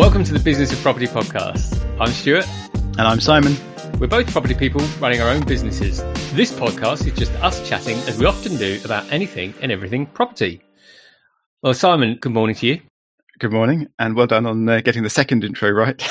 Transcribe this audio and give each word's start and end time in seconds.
Welcome 0.00 0.24
to 0.24 0.32
the 0.32 0.38
Business 0.38 0.72
of 0.72 0.78
Property 0.78 1.06
podcast. 1.06 1.78
I'm 2.00 2.10
Stuart. 2.10 2.48
And 2.72 3.02
I'm 3.02 3.20
Simon. 3.20 3.54
We're 4.00 4.06
both 4.06 4.32
property 4.32 4.54
people 4.54 4.80
running 4.98 5.20
our 5.20 5.28
own 5.28 5.44
businesses. 5.44 6.02
This 6.32 6.50
podcast 6.50 7.06
is 7.06 7.12
just 7.12 7.30
us 7.42 7.68
chatting, 7.68 7.98
as 8.08 8.18
we 8.18 8.24
often 8.24 8.56
do, 8.56 8.80
about 8.82 9.12
anything 9.12 9.52
and 9.60 9.70
everything 9.70 10.06
property. 10.06 10.62
Well, 11.62 11.74
Simon, 11.74 12.16
good 12.18 12.32
morning 12.32 12.56
to 12.56 12.66
you. 12.66 12.80
Good 13.40 13.52
morning, 13.52 13.88
and 13.98 14.16
well 14.16 14.26
done 14.26 14.46
on 14.46 14.66
uh, 14.66 14.80
getting 14.80 15.02
the 15.02 15.10
second 15.10 15.44
intro 15.44 15.68
right. 15.70 16.02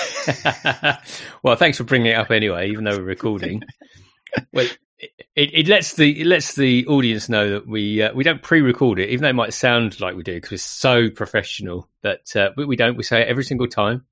well, 1.42 1.56
thanks 1.56 1.80
for 1.80 1.84
bringing 1.84 2.12
it 2.12 2.16
up 2.16 2.30
anyway, 2.30 2.70
even 2.70 2.84
though 2.84 2.96
we're 2.96 3.04
recording. 3.04 3.64
well, 4.54 4.68
it, 5.00 5.12
it, 5.54 5.68
lets 5.68 5.94
the 5.94 6.22
it 6.22 6.26
lets 6.28 6.56
the 6.56 6.86
audience 6.88 7.30
know 7.30 7.50
that 7.52 7.68
we 7.68 8.02
uh, 8.02 8.14
we 8.14 8.24
don't 8.24 8.42
pre-record 8.42 9.00
it, 9.00 9.10
even 9.10 9.24
though 9.24 9.30
it 9.30 9.36
might 9.36 9.54
sound 9.54 10.00
like 10.00 10.16
we 10.16 10.24
do 10.24 10.34
because 10.34 10.52
we're 10.52 10.58
so 10.58 11.10
professional. 11.10 11.88
That 12.02 12.36
uh, 12.36 12.50
we 12.58 12.76
don't. 12.76 12.98
We 12.98 13.04
say 13.04 13.22
it 13.22 13.28
every 13.28 13.44
single 13.44 13.68
time. 13.68 14.06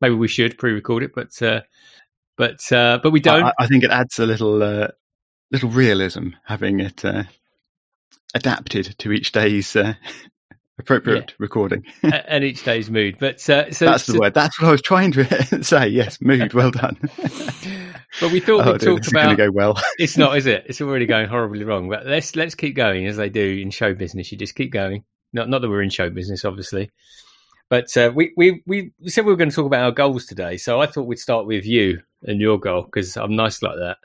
Maybe 0.00 0.14
we 0.14 0.28
should 0.28 0.58
pre-record 0.58 1.02
it, 1.02 1.14
but 1.14 1.40
uh, 1.42 1.62
but 2.36 2.60
uh, 2.72 2.98
but 3.02 3.10
we 3.10 3.20
don't. 3.20 3.44
I, 3.44 3.52
I, 3.60 3.66
think 3.66 3.84
it 3.84 3.90
adds 3.90 4.18
a 4.18 4.26
little 4.26 4.62
uh, 4.62 4.88
little 5.50 5.68
realism 5.68 6.30
having 6.44 6.80
it 6.80 7.04
uh, 7.04 7.24
adapted 8.34 8.98
to 8.98 9.12
each 9.12 9.32
day's 9.32 9.76
appropriate 10.78 11.30
yeah. 11.30 11.36
recording 11.38 11.84
and 12.02 12.42
each 12.44 12.64
day's 12.64 12.90
mood. 12.90 13.16
But 13.18 13.40
so 13.40 13.66
that's 13.70 14.06
the 14.06 14.14
so, 14.14 14.18
word. 14.18 14.34
That's 14.34 14.60
what 14.60 14.68
I 14.68 14.72
was 14.72 14.82
trying 14.82 15.12
to 15.12 15.62
say. 15.64 15.88
Yes, 15.88 16.20
mood. 16.20 16.54
Well 16.54 16.70
done. 16.70 16.98
But 18.20 18.32
we 18.32 18.40
thought 18.40 18.66
oh, 18.66 18.72
we'd 18.72 18.80
talk 18.80 19.08
about. 19.08 19.36
go 19.36 19.50
well. 19.50 19.80
it's 19.98 20.16
not, 20.16 20.36
is 20.36 20.46
it? 20.46 20.64
It's 20.66 20.80
already 20.80 21.06
going 21.06 21.28
horribly 21.28 21.64
wrong. 21.64 21.88
But 21.88 22.06
let's 22.06 22.36
let's 22.36 22.54
keep 22.54 22.76
going 22.76 23.06
as 23.06 23.16
they 23.16 23.30
do 23.30 23.58
in 23.60 23.70
show 23.70 23.94
business. 23.94 24.30
You 24.30 24.38
just 24.38 24.54
keep 24.54 24.72
going. 24.72 25.04
Not 25.32 25.48
not 25.48 25.62
that 25.62 25.68
we're 25.68 25.82
in 25.82 25.90
show 25.90 26.10
business, 26.10 26.44
obviously. 26.44 26.90
But 27.72 27.96
uh, 27.96 28.12
we, 28.14 28.32
we 28.36 28.62
we 28.66 28.92
said 29.06 29.24
we 29.24 29.32
were 29.32 29.36
going 29.38 29.48
to 29.48 29.56
talk 29.56 29.64
about 29.64 29.84
our 29.84 29.92
goals 29.92 30.26
today, 30.26 30.58
so 30.58 30.80
I 30.80 30.86
thought 30.86 31.06
we'd 31.06 31.18
start 31.18 31.46
with 31.46 31.64
you 31.64 32.02
and 32.22 32.38
your 32.38 32.60
goal 32.60 32.82
because 32.82 33.16
I'm 33.16 33.34
nice 33.34 33.62
like 33.62 33.76
that. 33.76 33.96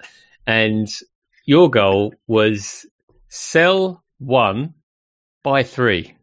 And 0.45 0.87
your 1.45 1.69
goal 1.69 2.13
was 2.27 2.85
sell 3.27 4.03
one, 4.19 4.73
buy 5.43 5.63
three. 5.63 6.15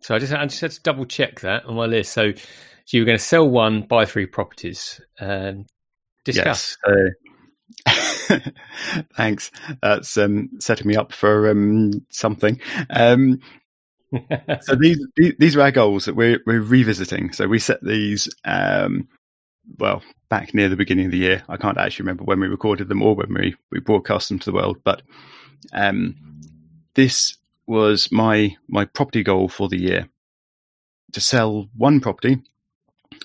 So 0.00 0.14
I 0.14 0.18
just 0.18 0.32
I 0.32 0.46
just 0.46 0.60
had 0.62 0.70
to 0.70 0.82
double 0.82 1.04
check 1.04 1.40
that 1.40 1.66
on 1.66 1.74
my 1.74 1.84
list. 1.84 2.14
So, 2.14 2.32
so 2.32 2.40
you 2.96 3.02
were 3.02 3.06
going 3.06 3.18
to 3.18 3.24
sell 3.24 3.46
one, 3.46 3.82
buy 3.82 4.06
three 4.06 4.26
properties. 4.26 4.98
Um, 5.20 5.66
discuss. 6.24 6.78
Yes. 6.86 7.12
Thanks. 9.16 9.50
That's 9.82 10.16
um, 10.16 10.50
setting 10.60 10.86
me 10.86 10.96
up 10.96 11.12
for 11.12 11.50
um, 11.50 12.04
something. 12.10 12.60
Um, 12.90 13.40
so 14.62 14.74
these, 14.80 15.04
these 15.38 15.56
are 15.56 15.62
our 15.62 15.70
goals 15.70 16.06
that 16.06 16.16
we're, 16.16 16.40
we're 16.46 16.60
revisiting. 16.60 17.32
So 17.32 17.46
we 17.46 17.58
set 17.58 17.82
these, 17.82 18.28
um, 18.44 19.08
well, 19.78 20.02
back 20.28 20.54
near 20.54 20.68
the 20.68 20.76
beginning 20.76 21.06
of 21.06 21.12
the 21.12 21.18
year. 21.18 21.42
I 21.48 21.56
can't 21.56 21.78
actually 21.78 22.04
remember 22.04 22.24
when 22.24 22.40
we 22.40 22.48
recorded 22.48 22.88
them 22.88 23.02
or 23.02 23.14
when 23.14 23.32
we, 23.34 23.54
we 23.70 23.80
broadcast 23.80 24.28
them 24.28 24.38
to 24.40 24.50
the 24.50 24.56
world, 24.56 24.78
but 24.84 25.02
um, 25.72 26.16
this 26.94 27.36
was 27.66 28.10
my 28.12 28.56
my 28.68 28.84
property 28.84 29.22
goal 29.22 29.48
for 29.48 29.68
the 29.68 29.80
year 29.80 30.08
to 31.12 31.20
sell 31.20 31.68
one 31.76 32.00
property 32.00 32.38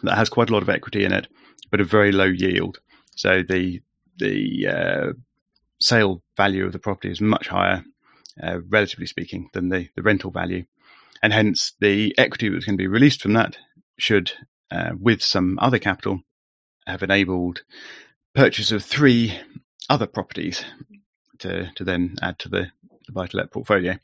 that 0.04 0.16
has 0.16 0.30
quite 0.30 0.50
a 0.50 0.54
lot 0.54 0.64
of 0.64 0.70
equity 0.70 1.04
in 1.04 1.14
it, 1.14 1.28
but 1.70 1.82
a 1.82 1.84
very 1.84 2.12
low 2.12 2.26
yield. 2.26 2.80
So 3.16 3.44
the 3.48 3.82
the 4.22 4.68
uh, 4.68 5.14
sale 5.82 6.24
value 6.38 6.66
of 6.66 6.72
the 6.72 6.80
property 6.80 7.12
is 7.12 7.20
much 7.20 7.48
higher, 7.48 7.84
uh, 8.42 8.60
relatively 8.70 9.08
speaking, 9.08 9.50
than 9.54 9.70
the, 9.70 9.90
the 9.96 10.02
rental 10.02 10.32
value. 10.32 10.64
And 11.22 11.34
hence, 11.34 11.74
the 11.80 12.16
equity 12.18 12.50
that's 12.50 12.66
going 12.66 12.78
to 12.78 12.82
be 12.82 12.88
released 12.88 13.22
from 13.22 13.34
that 13.34 13.58
should, 13.98 14.32
uh, 14.72 14.92
with 15.00 15.22
some 15.22 15.60
other 15.62 15.80
capital, 15.80 16.22
have 16.88 17.04
enabled 17.04 17.64
purchase 18.34 18.72
of 18.72 18.84
three 18.84 19.38
other 19.90 20.08
properties 20.08 20.64
to, 21.40 21.72
to 21.76 21.84
then 21.84 22.16
add 22.22 22.40
to 22.40 22.50
the, 22.50 22.72
the 23.06 23.12
buy 23.12 23.28
to 23.28 23.38
let 23.38 23.52
portfolio. 23.52 23.98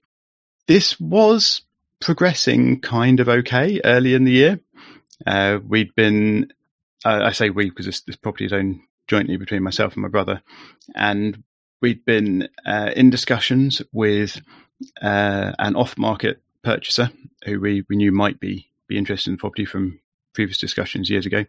This 0.67 0.99
was 0.99 1.61
progressing 1.99 2.81
kind 2.81 3.19
of 3.19 3.29
okay 3.29 3.79
early 3.83 4.13
in 4.13 4.25
the 4.25 4.31
year. 4.31 4.59
Uh, 5.25 5.59
we'd 5.65 5.95
been, 5.95 6.51
I 7.03 7.31
say 7.31 7.49
we 7.49 7.69
because 7.69 7.85
this, 7.85 8.01
this 8.01 8.15
property 8.15 8.45
is 8.45 8.53
owned 8.53 8.81
jointly 9.07 9.37
between 9.37 9.63
myself 9.63 9.93
and 9.93 10.03
my 10.03 10.09
brother, 10.09 10.41
and 10.95 11.43
we'd 11.81 12.03
been 12.05 12.49
uh, 12.65 12.91
in 12.95 13.09
discussions 13.09 13.81
with 13.91 14.41
uh, 15.01 15.53
an 15.59 15.75
off-market 15.75 16.41
purchaser 16.63 17.09
who 17.45 17.59
we, 17.59 17.83
we 17.89 17.95
knew 17.95 18.11
might 18.11 18.39
be 18.39 18.69
be 18.87 18.97
interested 18.97 19.29
in 19.29 19.35
the 19.35 19.39
property 19.39 19.65
from 19.65 19.99
previous 20.33 20.57
discussions 20.57 21.09
years 21.09 21.25
ago. 21.25 21.45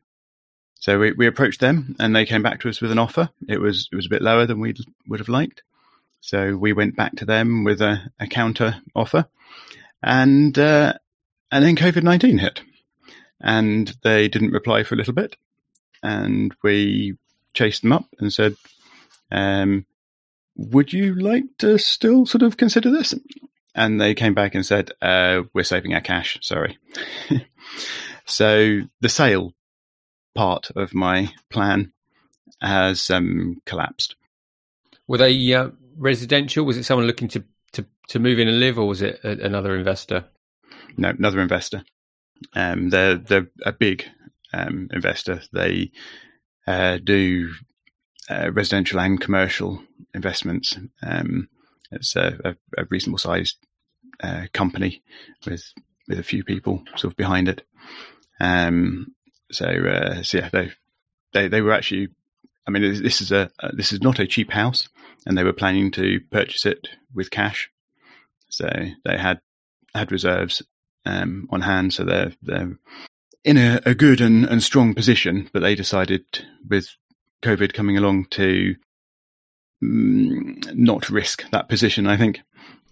So 0.80 0.98
we, 0.98 1.12
we 1.12 1.26
approached 1.26 1.60
them, 1.60 1.96
and 1.98 2.14
they 2.14 2.24
came 2.24 2.42
back 2.42 2.60
to 2.60 2.68
us 2.68 2.80
with 2.80 2.92
an 2.92 2.98
offer. 2.98 3.30
It 3.48 3.60
was 3.60 3.88
it 3.92 3.96
was 3.96 4.06
a 4.06 4.10
bit 4.10 4.22
lower 4.22 4.46
than 4.46 4.60
we 4.60 4.74
would 5.08 5.20
have 5.20 5.28
liked, 5.28 5.62
so 6.20 6.56
we 6.56 6.72
went 6.72 6.96
back 6.96 7.16
to 7.16 7.24
them 7.24 7.64
with 7.64 7.80
a, 7.80 8.12
a 8.20 8.26
counter 8.26 8.76
offer, 8.94 9.26
and 10.02 10.56
uh, 10.58 10.94
and 11.50 11.64
then 11.64 11.76
COVID 11.76 12.02
nineteen 12.02 12.38
hit, 12.38 12.62
and 13.40 13.92
they 14.02 14.28
didn't 14.28 14.52
reply 14.52 14.84
for 14.84 14.94
a 14.94 14.98
little 14.98 15.14
bit, 15.14 15.36
and 16.02 16.54
we 16.62 17.16
chased 17.58 17.82
them 17.82 17.92
up 17.92 18.06
and 18.20 18.32
said, 18.32 18.54
um, 19.32 19.84
"Would 20.56 20.92
you 20.92 21.14
like 21.16 21.44
to 21.58 21.78
still 21.78 22.24
sort 22.24 22.42
of 22.42 22.56
consider 22.56 22.90
this?" 22.90 23.14
And 23.74 24.00
they 24.00 24.14
came 24.14 24.34
back 24.34 24.54
and 24.54 24.64
said, 24.64 24.92
uh, 25.02 25.42
"We're 25.52 25.64
saving 25.64 25.92
our 25.94 26.00
cash. 26.00 26.38
Sorry." 26.40 26.78
so 28.26 28.80
the 29.00 29.08
sale 29.08 29.54
part 30.34 30.70
of 30.76 30.94
my 30.94 31.32
plan 31.50 31.92
has 32.60 33.10
um, 33.10 33.60
collapsed. 33.66 34.14
Were 35.08 35.18
they 35.18 35.52
uh, 35.52 35.70
residential? 35.96 36.64
Was 36.64 36.76
it 36.76 36.84
someone 36.84 37.06
looking 37.06 37.28
to, 37.28 37.44
to, 37.72 37.84
to 38.08 38.18
move 38.20 38.38
in 38.38 38.46
and 38.46 38.60
live, 38.60 38.78
or 38.78 38.86
was 38.86 39.02
it 39.02 39.18
a, 39.24 39.30
another 39.44 39.74
investor? 39.74 40.26
No, 40.96 41.10
another 41.10 41.40
investor. 41.40 41.82
Um, 42.54 42.90
they're 42.90 43.16
they're 43.16 43.50
a 43.64 43.72
big 43.72 44.04
um, 44.52 44.88
investor. 44.92 45.40
They 45.52 45.90
uh, 46.68 46.98
do 47.02 47.50
uh, 48.28 48.52
residential 48.52 49.00
and 49.00 49.18
commercial 49.18 49.82
investments. 50.12 50.76
Um, 51.02 51.48
it's 51.90 52.14
a, 52.14 52.38
a, 52.44 52.82
a 52.82 52.84
reasonable 52.90 53.18
sized 53.18 53.56
uh, 54.22 54.46
company 54.52 55.02
with 55.46 55.72
with 56.06 56.18
a 56.18 56.22
few 56.22 56.44
people 56.44 56.82
sort 56.96 57.12
of 57.12 57.16
behind 57.16 57.48
it. 57.48 57.62
Um, 58.38 59.14
so, 59.50 59.64
uh, 59.66 60.22
so 60.22 60.38
yeah, 60.38 60.48
they, 60.52 60.72
they 61.32 61.48
they 61.48 61.62
were 61.62 61.72
actually. 61.72 62.08
I 62.66 62.70
mean, 62.70 62.82
this 62.82 63.22
is 63.22 63.32
a 63.32 63.50
this 63.72 63.94
is 63.94 64.02
not 64.02 64.18
a 64.18 64.26
cheap 64.26 64.50
house, 64.50 64.90
and 65.24 65.38
they 65.38 65.44
were 65.44 65.54
planning 65.54 65.90
to 65.92 66.20
purchase 66.30 66.66
it 66.66 66.86
with 67.14 67.30
cash. 67.30 67.70
So 68.50 68.68
they 69.06 69.16
had 69.16 69.40
had 69.94 70.12
reserves 70.12 70.62
um, 71.06 71.48
on 71.50 71.62
hand, 71.62 71.94
so 71.94 72.04
they're 72.04 72.32
they're 72.42 72.76
in 73.44 73.56
a, 73.56 73.80
a 73.84 73.94
good 73.94 74.20
and, 74.20 74.44
and 74.44 74.62
strong 74.62 74.94
position, 74.94 75.48
but 75.52 75.60
they 75.60 75.74
decided 75.74 76.24
with 76.68 76.88
COVID 77.42 77.72
coming 77.72 77.96
along 77.96 78.26
to 78.30 78.74
mm, 79.82 80.74
not 80.74 81.08
risk 81.10 81.48
that 81.50 81.68
position. 81.68 82.06
I 82.06 82.16
think, 82.16 82.40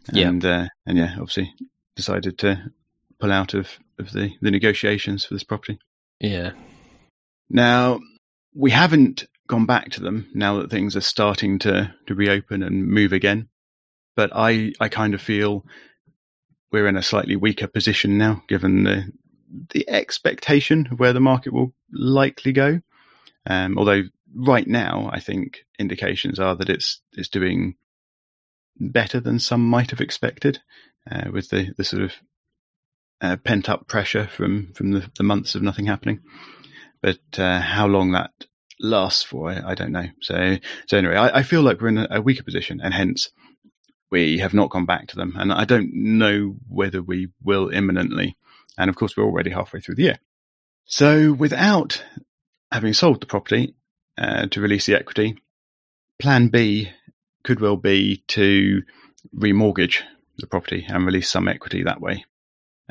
and 0.08 0.42
yeah. 0.42 0.50
Uh, 0.50 0.66
and 0.86 0.98
yeah, 0.98 1.12
obviously 1.12 1.52
decided 1.94 2.38
to 2.38 2.70
pull 3.18 3.32
out 3.32 3.54
of 3.54 3.78
of 3.98 4.12
the 4.12 4.32
the 4.40 4.50
negotiations 4.50 5.24
for 5.24 5.34
this 5.34 5.44
property. 5.44 5.78
Yeah. 6.20 6.52
Now 7.50 8.00
we 8.54 8.70
haven't 8.70 9.26
gone 9.48 9.66
back 9.66 9.90
to 9.90 10.00
them 10.00 10.28
now 10.34 10.58
that 10.58 10.70
things 10.70 10.96
are 10.96 11.00
starting 11.00 11.58
to 11.60 11.94
to 12.06 12.14
reopen 12.14 12.62
and 12.62 12.86
move 12.86 13.12
again, 13.12 13.48
but 14.14 14.30
I 14.34 14.72
I 14.80 14.88
kind 14.88 15.14
of 15.14 15.20
feel 15.20 15.64
we're 16.72 16.88
in 16.88 16.96
a 16.96 17.02
slightly 17.02 17.36
weaker 17.36 17.66
position 17.66 18.18
now, 18.18 18.42
given 18.48 18.84
the 18.84 19.12
the 19.70 19.88
expectation 19.88 20.88
of 20.90 20.98
where 20.98 21.12
the 21.12 21.20
market 21.20 21.52
will 21.52 21.72
likely 21.92 22.52
go. 22.52 22.80
Um, 23.46 23.78
although 23.78 24.02
right 24.34 24.66
now, 24.66 25.08
I 25.12 25.20
think 25.20 25.64
indications 25.78 26.38
are 26.38 26.54
that 26.56 26.68
it's 26.68 27.00
it's 27.12 27.28
doing 27.28 27.76
better 28.78 29.20
than 29.20 29.38
some 29.38 29.66
might 29.66 29.90
have 29.90 30.00
expected, 30.00 30.60
uh, 31.10 31.30
with 31.32 31.50
the 31.50 31.72
the 31.76 31.84
sort 31.84 32.02
of 32.02 32.12
uh, 33.20 33.36
pent 33.36 33.68
up 33.68 33.86
pressure 33.86 34.26
from 34.26 34.72
from 34.74 34.92
the, 34.92 35.10
the, 35.16 35.22
months 35.22 35.54
of 35.54 35.62
nothing 35.62 35.86
happening. 35.86 36.20
But 37.00 37.38
uh, 37.38 37.60
how 37.60 37.86
long 37.86 38.12
that 38.12 38.32
lasts 38.80 39.22
for, 39.22 39.50
I, 39.50 39.70
I, 39.70 39.74
don't 39.74 39.92
know. 39.92 40.06
So 40.20 40.56
so 40.86 40.98
anyway, 40.98 41.16
I, 41.16 41.38
I 41.38 41.42
feel 41.42 41.62
like 41.62 41.80
we're 41.80 41.88
in 41.88 41.98
a, 41.98 42.08
a 42.10 42.20
weaker 42.20 42.42
position, 42.42 42.80
and 42.82 42.92
hence 42.92 43.30
we 44.10 44.38
have 44.38 44.54
not 44.54 44.70
gone 44.70 44.86
back 44.86 45.08
to 45.08 45.16
them, 45.16 45.34
and 45.36 45.52
I 45.52 45.64
don't 45.64 45.90
know 45.92 46.56
whether 46.68 47.02
we 47.02 47.28
will 47.42 47.70
imminently. 47.70 48.36
And 48.78 48.88
of 48.90 48.96
course, 48.96 49.16
we're 49.16 49.24
already 49.24 49.50
halfway 49.50 49.80
through 49.80 49.96
the 49.96 50.02
year. 50.02 50.18
So 50.84 51.32
without 51.32 52.02
having 52.70 52.92
sold 52.92 53.20
the 53.20 53.26
property 53.26 53.74
uh, 54.18 54.46
to 54.46 54.60
release 54.60 54.86
the 54.86 54.94
equity, 54.94 55.38
plan 56.18 56.48
B 56.48 56.90
could 57.42 57.60
well 57.60 57.76
be 57.76 58.22
to 58.28 58.82
remortgage 59.34 60.02
the 60.38 60.46
property 60.46 60.84
and 60.88 61.06
release 61.06 61.28
some 61.28 61.48
equity 61.48 61.82
that 61.82 62.00
way. 62.00 62.24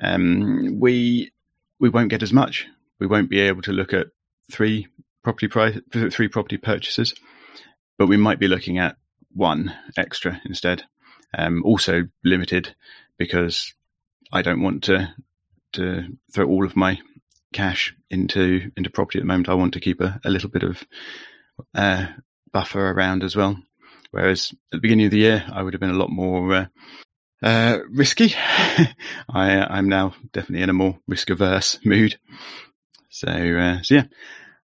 Um, 0.02 0.80
we 0.80 1.32
we 1.80 1.90
won't 1.90 2.10
get 2.10 2.24
as 2.24 2.34
much 2.34 2.68
we 3.00 3.08
won't 3.08 3.30
be 3.30 3.40
able 3.42 3.62
to 3.64 3.72
look 3.72 3.94
at 3.94 4.08
three 4.52 4.88
property 5.24 5.48
price, 5.48 5.78
three 6.12 6.28
property 6.28 6.58
purchases, 6.58 7.14
but 7.98 8.08
we 8.08 8.18
might 8.18 8.40
be 8.40 8.48
looking 8.48 8.78
at 8.78 8.98
one 9.34 9.76
extra 9.98 10.42
instead. 10.46 10.84
Um, 11.38 11.64
also 11.66 12.04
limited 12.24 12.76
because 13.18 13.74
I 14.32 14.42
don't 14.42 14.62
want 14.62 14.84
to 14.86 15.14
to 15.76 16.08
throw 16.34 16.48
all 16.48 16.66
of 16.66 16.76
my 16.76 17.00
cash 17.54 17.96
into 18.10 18.72
into 18.76 18.90
property 18.90 19.20
at 19.20 19.22
the 19.22 19.28
moment. 19.28 19.50
I 19.50 19.54
want 19.54 19.74
to 19.74 19.80
keep 19.80 20.02
a, 20.02 20.20
a 20.26 20.30
little 20.30 20.50
bit 20.50 20.64
of 20.64 20.84
uh, 21.74 22.08
buffer 22.52 22.92
around 22.92 23.24
as 23.24 23.36
well. 23.36 23.58
Whereas 24.12 24.52
at 24.52 24.78
the 24.78 24.82
beginning 24.82 25.06
of 25.06 25.12
the 25.12 25.20
year, 25.20 25.46
I 25.52 25.62
would 25.62 25.74
have 25.74 25.80
been 25.80 25.90
a 25.90 25.94
lot 25.94 26.10
more 26.10 26.54
uh, 26.54 26.66
uh, 27.44 27.80
risky. 27.90 28.34
I, 28.38 29.66
I'm 29.70 29.90
now 29.90 30.16
definitely 30.32 30.64
in 30.64 30.70
a 30.70 30.74
more 30.74 31.00
risk 31.08 31.30
averse 31.30 31.80
mood. 31.86 32.18
So, 33.10 33.28
uh, 33.28 33.82
so 33.82 33.96
yeah, 33.96 34.04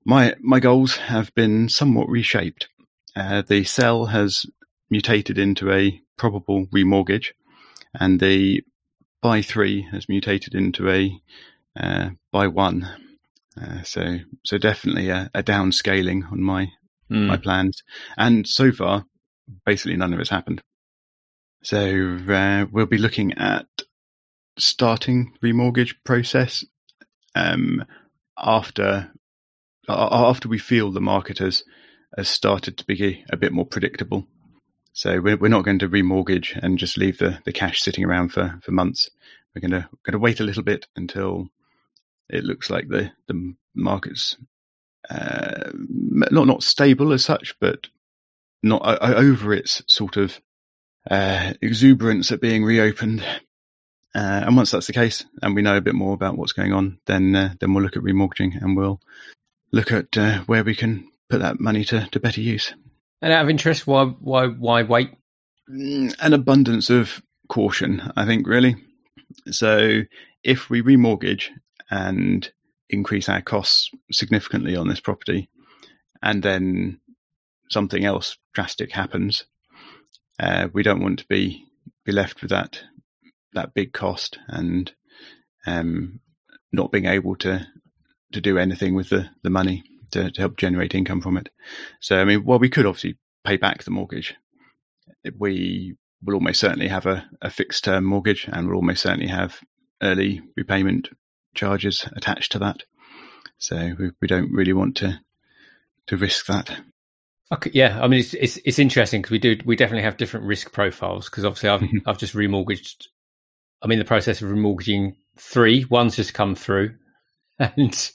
my 0.05 0.35
my 0.41 0.61
goals 0.61 0.97
have 0.97 1.35
been 1.35 1.69
somewhat 1.69 2.09
reshaped. 2.09 2.69
Uh, 3.15 3.43
the 3.43 3.65
sell 3.65 4.07
has 4.07 4.45
mutated 4.91 5.39
into 5.39 5.73
a 5.73 6.01
probable 6.17 6.67
remortgage, 6.67 7.29
and 7.99 8.21
the 8.21 8.63
buy 9.27 9.43
three 9.43 9.83
has 9.91 10.09
mutated 10.09 10.55
into 10.55 10.89
a 10.89 11.21
uh, 11.77 12.11
buy 12.31 12.47
one. 12.47 12.89
Uh, 13.61 13.83
so 13.83 14.19
so 14.45 14.57
definitely 14.57 15.09
a, 15.09 15.29
a 15.35 15.43
downscaling 15.43 16.31
on 16.31 16.41
my 16.41 16.69
mm. 17.11 17.27
my 17.27 17.37
plans, 17.37 17.83
and 18.17 18.47
so 18.47 18.71
far, 18.71 19.05
basically 19.65 19.97
none 19.97 20.15
of 20.15 20.21
it's 20.21 20.31
happened. 20.31 20.61
So 21.65 22.21
uh, 22.29 22.67
we'll 22.71 22.87
be 22.87 22.99
looking 22.99 23.33
at 23.33 23.67
starting 24.57 25.33
remortgage 25.43 25.97
process 26.05 26.65
um, 27.35 27.85
after 28.39 29.11
after 29.89 30.49
we 30.49 30.59
feel 30.59 30.93
the 30.93 31.01
market 31.01 31.39
has 31.39 31.65
has 32.17 32.29
started 32.29 32.79
to 32.79 32.85
be 32.85 33.25
a 33.29 33.37
bit 33.37 33.53
more 33.53 33.67
predictable. 33.67 34.29
So 34.97 35.21
we're, 35.21 35.37
we're 35.37 35.49
not 35.49 35.67
going 35.67 35.81
to 35.81 35.91
remortgage 35.91 36.59
and 36.63 36.79
just 36.79 36.97
leave 36.97 37.19
the, 37.19 37.39
the 37.45 37.53
cash 37.53 37.83
sitting 37.83 38.03
around 38.03 38.31
for, 38.31 38.59
for 38.63 38.73
months. 38.73 39.11
We're 39.55 39.61
going 39.61 39.83
to 39.83 39.87
going 40.05 40.13
to 40.15 40.19
wait 40.19 40.41
a 40.41 40.43
little 40.43 40.63
bit 40.63 40.87
until 40.97 41.51
it 42.31 42.45
looks 42.45 42.71
like 42.71 42.89
the 42.89 43.13
the 43.27 43.55
market's 43.75 44.39
uh, 45.11 45.71
not 45.75 46.47
not 46.47 46.63
stable 46.63 47.13
as 47.13 47.23
such, 47.23 47.55
but 47.61 47.89
not 48.63 48.81
uh, 48.87 49.13
over 49.17 49.53
its 49.53 49.83
sort 49.87 50.17
of 50.17 50.41
uh, 51.11 51.53
exuberance 51.61 52.33
at 52.33 52.41
being 52.41 52.65
reopened. 52.65 53.21
Uh, 54.15 54.45
and 54.47 54.57
once 54.57 54.71
that's 54.71 54.87
the 54.87 54.95
case, 54.95 55.27
and 55.43 55.55
we 55.55 55.61
know 55.61 55.77
a 55.77 55.83
bit 55.83 55.95
more 55.95 56.15
about 56.15 56.39
what's 56.39 56.53
going 56.53 56.73
on, 56.73 56.99
then 57.05 57.37
uh, 57.37 57.53
then 57.61 57.75
we'll 57.75 57.85
look 57.85 57.99
at 57.99 58.03
remortgaging 58.03 58.63
and 58.63 58.75
we'll 58.75 59.03
look 59.73 59.93
at 59.93 60.17
uh, 60.17 60.39
where 60.45 60.65
we 60.65 60.75
can 60.75 61.07
put 61.29 61.41
that 61.41 61.61
money 61.61 61.85
to, 61.85 62.09
to 62.13 62.19
better 62.19 62.41
use. 62.41 62.73
And 63.23 63.33
out 63.33 63.45
of 63.45 63.51
interest, 63.51 63.87
why 63.87 64.05
why 64.05 64.47
why 64.47 64.83
wait? 64.83 65.11
Mm, 65.71 66.15
an 66.21 66.33
abundance 66.33 66.91
of 66.91 67.23
caution, 67.49 68.13
I 68.17 68.25
think, 68.25 68.47
really. 68.47 68.77
So 69.51 70.03
if 70.45 70.71
we 70.71 70.83
remortgage 70.83 71.49
and 71.91 72.49
increase 72.89 73.29
our 73.29 73.43
costs 73.43 73.91
significantly 74.13 74.77
on 74.77 74.89
this 74.89 75.01
property, 75.01 75.49
and 76.23 76.43
then 76.43 77.01
something 77.71 78.05
else 78.05 78.37
drastic 78.55 78.93
happens, 78.93 79.45
uh, 80.39 80.69
we 80.73 80.83
don't 80.83 81.03
want 81.03 81.21
to 81.21 81.27
be 81.29 81.65
be 82.05 82.13
left 82.13 82.43
with 82.43 82.51
that 82.51 82.81
that 83.55 83.75
big 83.75 83.93
cost 83.93 84.39
and 84.49 84.93
um, 85.67 86.21
not 86.73 86.93
being 86.93 87.07
able 87.07 87.35
to 87.37 87.67
to 88.33 88.41
do 88.41 88.59
anything 88.59 88.95
with 88.95 89.09
the 89.09 89.31
the 89.43 89.51
money 89.51 89.83
to, 90.13 90.31
to 90.31 90.41
help 90.41 90.57
generate 90.57 90.95
income 90.95 91.21
from 91.21 91.37
it. 91.37 91.49
So 92.01 92.19
I 92.21 92.25
mean, 92.25 92.45
well, 92.45 92.59
we 92.59 92.69
could 92.69 92.87
obviously 92.87 93.19
pay 93.45 93.57
back 93.57 93.85
the 93.85 93.91
mortgage. 93.91 94.35
We 95.39 95.97
will 96.23 96.35
almost 96.35 96.61
certainly 96.61 96.89
have 96.89 97.07
a, 97.07 97.29
a 97.43 97.51
fixed 97.51 97.85
term 97.85 98.05
mortgage, 98.05 98.49
and 98.51 98.67
we'll 98.67 98.77
almost 98.77 99.03
certainly 99.03 99.29
have 99.29 99.61
early 100.03 100.43
repayment 100.57 101.09
charges 101.55 102.07
attached 102.15 102.53
to 102.53 102.59
that. 102.61 102.83
So 103.59 103.95
we, 103.99 104.11
we 104.21 104.29
don't 104.29 104.53
really 104.53 104.73
want 104.73 104.97
to 104.99 105.21
to 106.09 106.17
risk 106.17 106.47
that. 106.47 106.79
Okay, 107.53 107.71
yeah, 107.75 108.01
I 108.03 108.09
mean 108.09 108.21
it's 108.21 108.35
it's, 108.35 108.59
it's 108.65 108.79
interesting 108.79 109.23
because 109.23 109.31
we 109.31 109.39
do 109.39 109.57
we 109.65 109.77
definitely 109.77 110.03
have 110.03 110.17
different 110.17 110.47
risk 110.47 110.73
profiles 110.73 111.31
because 111.31 111.45
obviously 111.45 111.69
I've 111.69 111.81
mm-hmm. 111.81 112.09
I've 112.09 112.19
just 112.19 112.35
remortgaged. 112.35 113.07
I'm 113.83 113.93
in 113.93 113.99
the 113.99 114.05
process 114.05 114.43
of 114.43 114.49
remortgaging 114.49 115.17
three. 115.39 115.85
One's 115.85 116.17
just 116.17 116.35
come 116.35 116.55
through, 116.55 116.97
and 117.59 118.11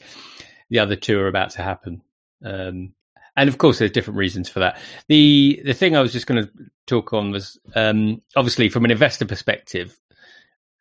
the 0.72 0.80
other 0.80 0.96
two 0.96 1.20
are 1.20 1.28
about 1.28 1.52
to 1.52 1.62
happen. 1.62 2.02
Um, 2.44 2.94
and 3.36 3.48
of 3.48 3.60
course, 3.60 3.78
there's 3.78 3.92
different 3.92 4.18
reasons 4.18 4.50
for 4.50 4.60
that. 4.60 4.80
the 5.08 5.62
The 5.64 5.74
thing 5.74 5.96
I 5.96 6.02
was 6.02 6.12
just 6.12 6.26
going 6.26 6.44
to 6.44 6.52
talk 6.88 7.14
on 7.14 7.32
was 7.32 7.60
um, 7.76 8.22
obviously 8.36 8.70
from 8.70 8.86
an 8.86 8.92
investor 8.92 9.26
perspective, 9.26 10.00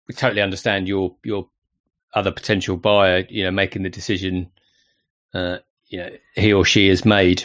we 0.09 0.15
totally 0.15 0.43
understand 0.43 0.89
your 0.89 1.15
your 1.25 1.49
other 2.15 2.33
potential 2.33 2.77
buyer, 2.77 3.27
you 3.29 3.45
know, 3.45 3.51
making 3.51 3.83
the 3.83 3.91
decision, 3.91 4.51
uh, 5.35 5.59
you 5.89 5.99
know, 5.99 6.11
he 6.35 6.53
or 6.53 6.65
she 6.65 6.89
has 6.89 7.05
made 7.05 7.45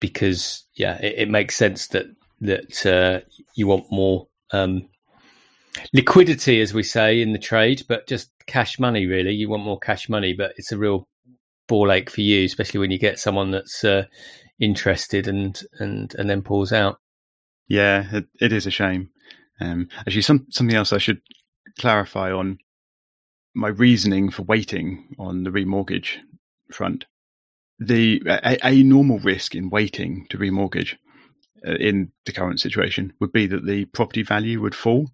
because 0.00 0.64
yeah, 0.74 0.98
it, 1.00 1.14
it 1.18 1.30
makes 1.30 1.56
sense 1.56 1.88
that 1.88 2.06
that 2.40 2.86
uh, 2.86 3.20
you 3.54 3.66
want 3.66 3.84
more 3.90 4.26
um, 4.52 4.88
liquidity, 5.92 6.60
as 6.60 6.74
we 6.74 6.82
say 6.82 7.20
in 7.20 7.32
the 7.32 7.38
trade, 7.38 7.84
but 7.88 8.06
just 8.08 8.30
cash 8.46 8.78
money. 8.78 9.06
Really, 9.06 9.32
you 9.32 9.48
want 9.48 9.64
more 9.64 9.78
cash 9.78 10.08
money, 10.08 10.32
but 10.32 10.52
it's 10.56 10.72
a 10.72 10.78
real 10.78 11.08
ball 11.70 11.90
ache 11.90 12.10
for 12.10 12.20
you, 12.20 12.44
especially 12.44 12.80
when 12.80 12.90
you 12.90 12.98
get 12.98 13.18
someone 13.18 13.50
that's 13.50 13.84
uh, 13.84 14.04
interested 14.58 15.26
and 15.26 15.62
and 15.78 16.14
and 16.16 16.28
then 16.28 16.42
pulls 16.42 16.72
out. 16.72 17.00
Yeah, 17.68 18.06
it, 18.12 18.26
it 18.40 18.52
is 18.52 18.66
a 18.66 18.70
shame. 18.70 19.10
Um, 19.60 19.88
actually, 19.98 20.22
some 20.22 20.46
something 20.50 20.76
else 20.76 20.92
I 20.92 20.98
should 20.98 21.22
clarify 21.78 22.32
on 22.32 22.58
my 23.54 23.68
reasoning 23.68 24.30
for 24.30 24.42
waiting 24.42 25.14
on 25.18 25.44
the 25.44 25.50
remortgage 25.50 26.18
front 26.72 27.04
the 27.80 28.22
a, 28.26 28.58
a 28.62 28.82
normal 28.82 29.18
risk 29.20 29.54
in 29.54 29.70
waiting 29.70 30.26
to 30.28 30.38
remortgage 30.38 30.96
uh, 31.66 31.74
in 31.74 32.12
the 32.26 32.32
current 32.32 32.60
situation 32.60 33.12
would 33.18 33.32
be 33.32 33.46
that 33.46 33.64
the 33.66 33.86
property 33.86 34.22
value 34.22 34.60
would 34.60 34.74
fall, 34.74 35.10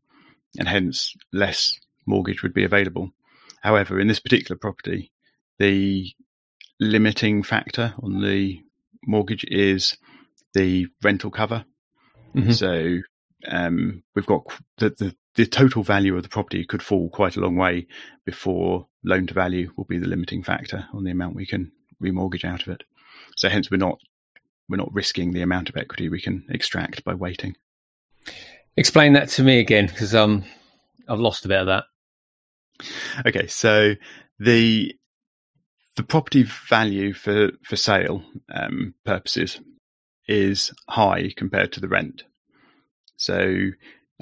and 0.58 0.68
hence 0.68 1.14
less 1.32 1.78
mortgage 2.06 2.42
would 2.42 2.52
be 2.52 2.64
available. 2.64 3.12
However, 3.62 4.00
in 4.00 4.08
this 4.08 4.20
particular 4.20 4.58
property, 4.58 5.12
the 5.58 6.12
limiting 6.80 7.42
factor 7.42 7.94
on 8.02 8.20
the 8.20 8.60
mortgage 9.06 9.44
is 9.48 9.96
the 10.54 10.86
rental 11.02 11.30
cover. 11.30 11.64
Mm-hmm. 12.34 12.52
So 12.52 12.98
um, 13.48 14.02
we've 14.14 14.26
got 14.26 14.44
the, 14.78 14.90
the, 14.90 15.16
the 15.34 15.46
total 15.46 15.82
value 15.82 16.16
of 16.16 16.22
the 16.22 16.28
property 16.28 16.64
could 16.64 16.82
fall 16.82 17.08
quite 17.10 17.36
a 17.36 17.40
long 17.40 17.56
way 17.56 17.86
before 18.24 18.88
loan 19.04 19.26
to 19.26 19.34
value 19.34 19.70
will 19.76 19.84
be 19.84 19.98
the 19.98 20.08
limiting 20.08 20.42
factor 20.42 20.86
on 20.92 21.04
the 21.04 21.10
amount 21.10 21.36
we 21.36 21.46
can 21.46 21.72
remortgage 22.02 22.44
out 22.44 22.62
of 22.62 22.68
it. 22.68 22.82
So 23.36 23.48
hence 23.48 23.70
we're 23.70 23.76
not 23.76 23.98
we're 24.68 24.76
not 24.76 24.92
risking 24.92 25.32
the 25.32 25.42
amount 25.42 25.68
of 25.68 25.76
equity 25.76 26.08
we 26.08 26.20
can 26.20 26.44
extract 26.50 27.04
by 27.04 27.14
waiting. 27.14 27.56
Explain 28.76 29.12
that 29.12 29.28
to 29.30 29.42
me 29.42 29.60
again 29.60 29.86
because 29.86 30.14
um 30.14 30.44
I've 31.08 31.20
lost 31.20 31.44
a 31.44 31.48
bit 31.48 31.60
of 31.60 31.66
that. 31.66 31.84
Okay, 33.24 33.46
so 33.46 33.94
the 34.38 34.94
the 35.96 36.02
property 36.02 36.44
value 36.68 37.12
for 37.12 37.50
for 37.62 37.76
sale 37.76 38.22
um, 38.54 38.94
purposes 39.04 39.60
is 40.28 40.72
high 40.88 41.30
compared 41.36 41.72
to 41.72 41.80
the 41.80 41.88
rent. 41.88 42.24
So 43.16 43.70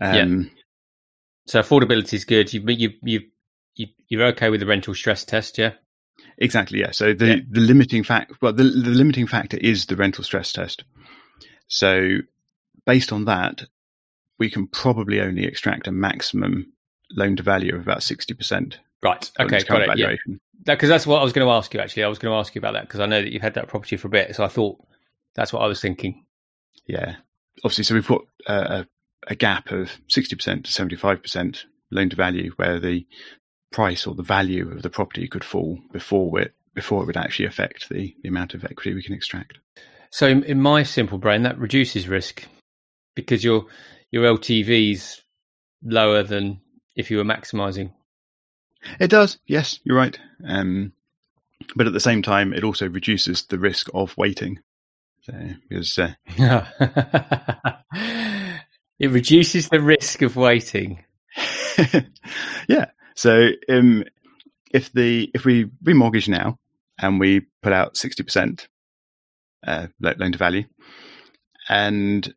um, 0.00 0.14
yeah. 0.14 0.48
So 1.46 1.60
affordability 1.60 2.14
is 2.14 2.24
good. 2.24 2.52
You 2.52 2.62
you 2.66 2.90
you 3.02 3.20
you 3.74 3.86
you're 4.08 4.26
okay 4.28 4.50
with 4.50 4.60
the 4.60 4.66
rental 4.66 4.94
stress 4.94 5.24
test, 5.24 5.58
yeah? 5.58 5.72
Exactly. 6.38 6.80
Yeah. 6.80 6.92
So 6.92 7.12
the, 7.12 7.26
yeah. 7.26 7.36
the 7.48 7.60
limiting 7.60 8.02
fact, 8.02 8.32
well, 8.40 8.52
the, 8.52 8.64
the 8.64 8.90
limiting 8.90 9.26
factor 9.26 9.56
is 9.58 9.86
the 9.86 9.96
rental 9.96 10.24
stress 10.24 10.52
test. 10.52 10.84
So 11.68 12.18
based 12.86 13.12
on 13.12 13.24
that, 13.26 13.64
we 14.38 14.50
can 14.50 14.66
probably 14.66 15.20
only 15.20 15.44
extract 15.44 15.86
a 15.86 15.92
maximum 15.92 16.72
loan 17.12 17.36
to 17.36 17.42
value 17.42 17.74
of 17.74 17.82
about 17.82 18.00
60%. 18.00 18.76
Right. 19.02 19.30
Okay. 19.38 19.62
Got 19.64 19.82
it. 19.82 19.98
Yeah. 19.98 20.14
Because 20.64 20.88
that's 20.88 21.06
what 21.06 21.20
I 21.20 21.24
was 21.24 21.32
going 21.32 21.46
to 21.46 21.52
ask 21.52 21.74
you, 21.74 21.80
actually. 21.80 22.04
I 22.04 22.08
was 22.08 22.18
going 22.18 22.32
to 22.32 22.38
ask 22.38 22.54
you 22.54 22.58
about 22.58 22.72
that 22.72 22.82
because 22.82 23.00
I 23.00 23.06
know 23.06 23.20
that 23.20 23.30
you've 23.32 23.42
had 23.42 23.54
that 23.54 23.68
property 23.68 23.96
for 23.96 24.08
a 24.08 24.10
bit. 24.10 24.34
So 24.34 24.44
I 24.44 24.48
thought 24.48 24.78
that's 25.34 25.52
what 25.52 25.62
I 25.62 25.66
was 25.66 25.80
thinking. 25.80 26.24
Yeah. 26.86 27.16
Obviously, 27.62 27.84
so 27.84 27.94
we've 27.94 28.06
got 28.06 28.22
a, 28.46 28.86
a 29.26 29.34
gap 29.34 29.70
of 29.70 29.90
60% 30.14 30.64
to 30.64 30.70
75% 30.70 31.64
loan 31.90 32.10
to 32.10 32.16
value 32.16 32.52
where 32.56 32.80
the 32.80 33.06
price 33.72 34.06
or 34.06 34.14
the 34.14 34.22
value 34.22 34.70
of 34.70 34.82
the 34.82 34.90
property 34.90 35.28
could 35.28 35.44
fall 35.44 35.78
before 35.92 36.40
it 36.40 36.54
before 36.74 37.02
it 37.02 37.06
would 37.06 37.16
actually 37.16 37.46
affect 37.46 37.88
the, 37.88 38.14
the 38.22 38.28
amount 38.28 38.52
of 38.52 38.64
equity 38.64 38.94
we 38.94 39.02
can 39.02 39.14
extract. 39.14 39.58
So 40.10 40.26
in, 40.26 40.42
in 40.44 40.60
my 40.60 40.82
simple 40.82 41.18
brain, 41.18 41.42
that 41.42 41.58
reduces 41.58 42.08
risk 42.08 42.44
because 43.14 43.44
your 43.44 43.66
your 44.10 44.24
LTV's 44.24 45.22
lower 45.82 46.22
than 46.22 46.60
if 46.96 47.10
you 47.10 47.18
were 47.18 47.24
maximising. 47.24 47.92
It 49.00 49.08
does, 49.08 49.38
yes, 49.46 49.80
you're 49.84 49.96
right. 49.96 50.18
Um, 50.46 50.92
but 51.76 51.86
at 51.86 51.92
the 51.92 52.00
same 52.00 52.22
time, 52.22 52.52
it 52.52 52.64
also 52.64 52.88
reduces 52.88 53.44
the 53.44 53.58
risk 53.58 53.88
of 53.94 54.16
waiting. 54.16 54.60
So, 55.22 55.32
because 55.68 55.98
uh, 55.98 56.14
it 58.98 59.10
reduces 59.10 59.68
the 59.70 59.80
risk 59.80 60.22
of 60.22 60.36
waiting. 60.36 61.02
yeah. 62.68 62.90
So 63.14 63.50
um, 63.68 64.04
if 64.72 64.92
the 64.92 65.30
if 65.34 65.44
we 65.44 65.66
remortgage 65.82 66.28
now 66.28 66.58
and 66.98 67.18
we 67.18 67.46
put 67.62 67.72
out 67.72 67.96
sixty 67.96 68.22
percent 68.22 68.68
uh, 69.66 69.86
loan 70.00 70.32
to 70.32 70.38
value, 70.38 70.64
and 71.70 72.34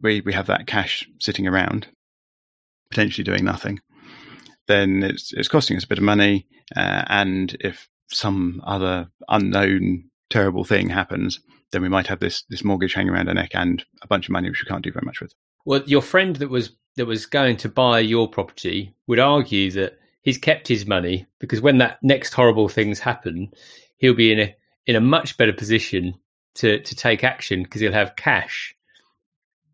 we 0.00 0.20
we 0.20 0.32
have 0.32 0.46
that 0.46 0.66
cash 0.68 1.08
sitting 1.18 1.48
around, 1.48 1.88
potentially 2.90 3.24
doing 3.24 3.44
nothing, 3.44 3.80
then 4.68 5.02
it's 5.02 5.32
it's 5.32 5.48
costing 5.48 5.76
us 5.76 5.84
a 5.84 5.88
bit 5.88 5.98
of 5.98 6.04
money. 6.04 6.46
Uh, 6.74 7.04
and 7.08 7.56
if 7.60 7.88
some 8.08 8.62
other 8.66 9.08
unknown 9.28 10.04
terrible 10.30 10.64
thing 10.64 10.88
happens, 10.88 11.40
then 11.72 11.82
we 11.82 11.88
might 11.88 12.06
have 12.06 12.20
this 12.20 12.44
this 12.48 12.64
mortgage 12.64 12.94
hanging 12.94 13.12
around 13.12 13.28
our 13.28 13.34
neck 13.34 13.50
and 13.54 13.84
a 14.02 14.06
bunch 14.06 14.28
of 14.28 14.32
money 14.32 14.48
which 14.48 14.62
we 14.62 14.68
can't 14.68 14.84
do 14.84 14.92
very 14.92 15.04
much 15.04 15.20
with. 15.20 15.34
Well, 15.64 15.82
your 15.86 16.02
friend 16.02 16.36
that 16.36 16.48
was 16.48 16.72
that 16.96 17.06
was 17.06 17.26
going 17.26 17.56
to 17.58 17.68
buy 17.68 18.00
your 18.00 18.28
property 18.28 18.94
would 19.06 19.18
argue 19.18 19.70
that 19.72 19.98
he's 20.22 20.38
kept 20.38 20.68
his 20.68 20.86
money 20.86 21.26
because 21.38 21.60
when 21.60 21.78
that 21.78 21.98
next 22.02 22.34
horrible 22.34 22.68
things 22.68 23.00
happen, 23.00 23.50
he'll 23.96 24.14
be 24.14 24.32
in 24.32 24.40
a 24.40 24.54
in 24.86 24.96
a 24.96 25.00
much 25.00 25.36
better 25.36 25.52
position 25.52 26.14
to 26.54 26.80
to 26.80 26.94
take 26.94 27.24
action 27.24 27.62
because 27.62 27.80
he'll 27.80 27.92
have 27.92 28.16
cash 28.16 28.74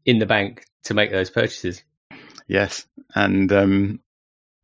in 0.04 0.18
the 0.18 0.26
bank 0.26 0.64
to 0.85 0.95
make 0.95 1.11
those 1.11 1.30
purchases. 1.30 1.83
Yes, 2.47 2.87
and 3.14 3.52
um, 3.52 4.00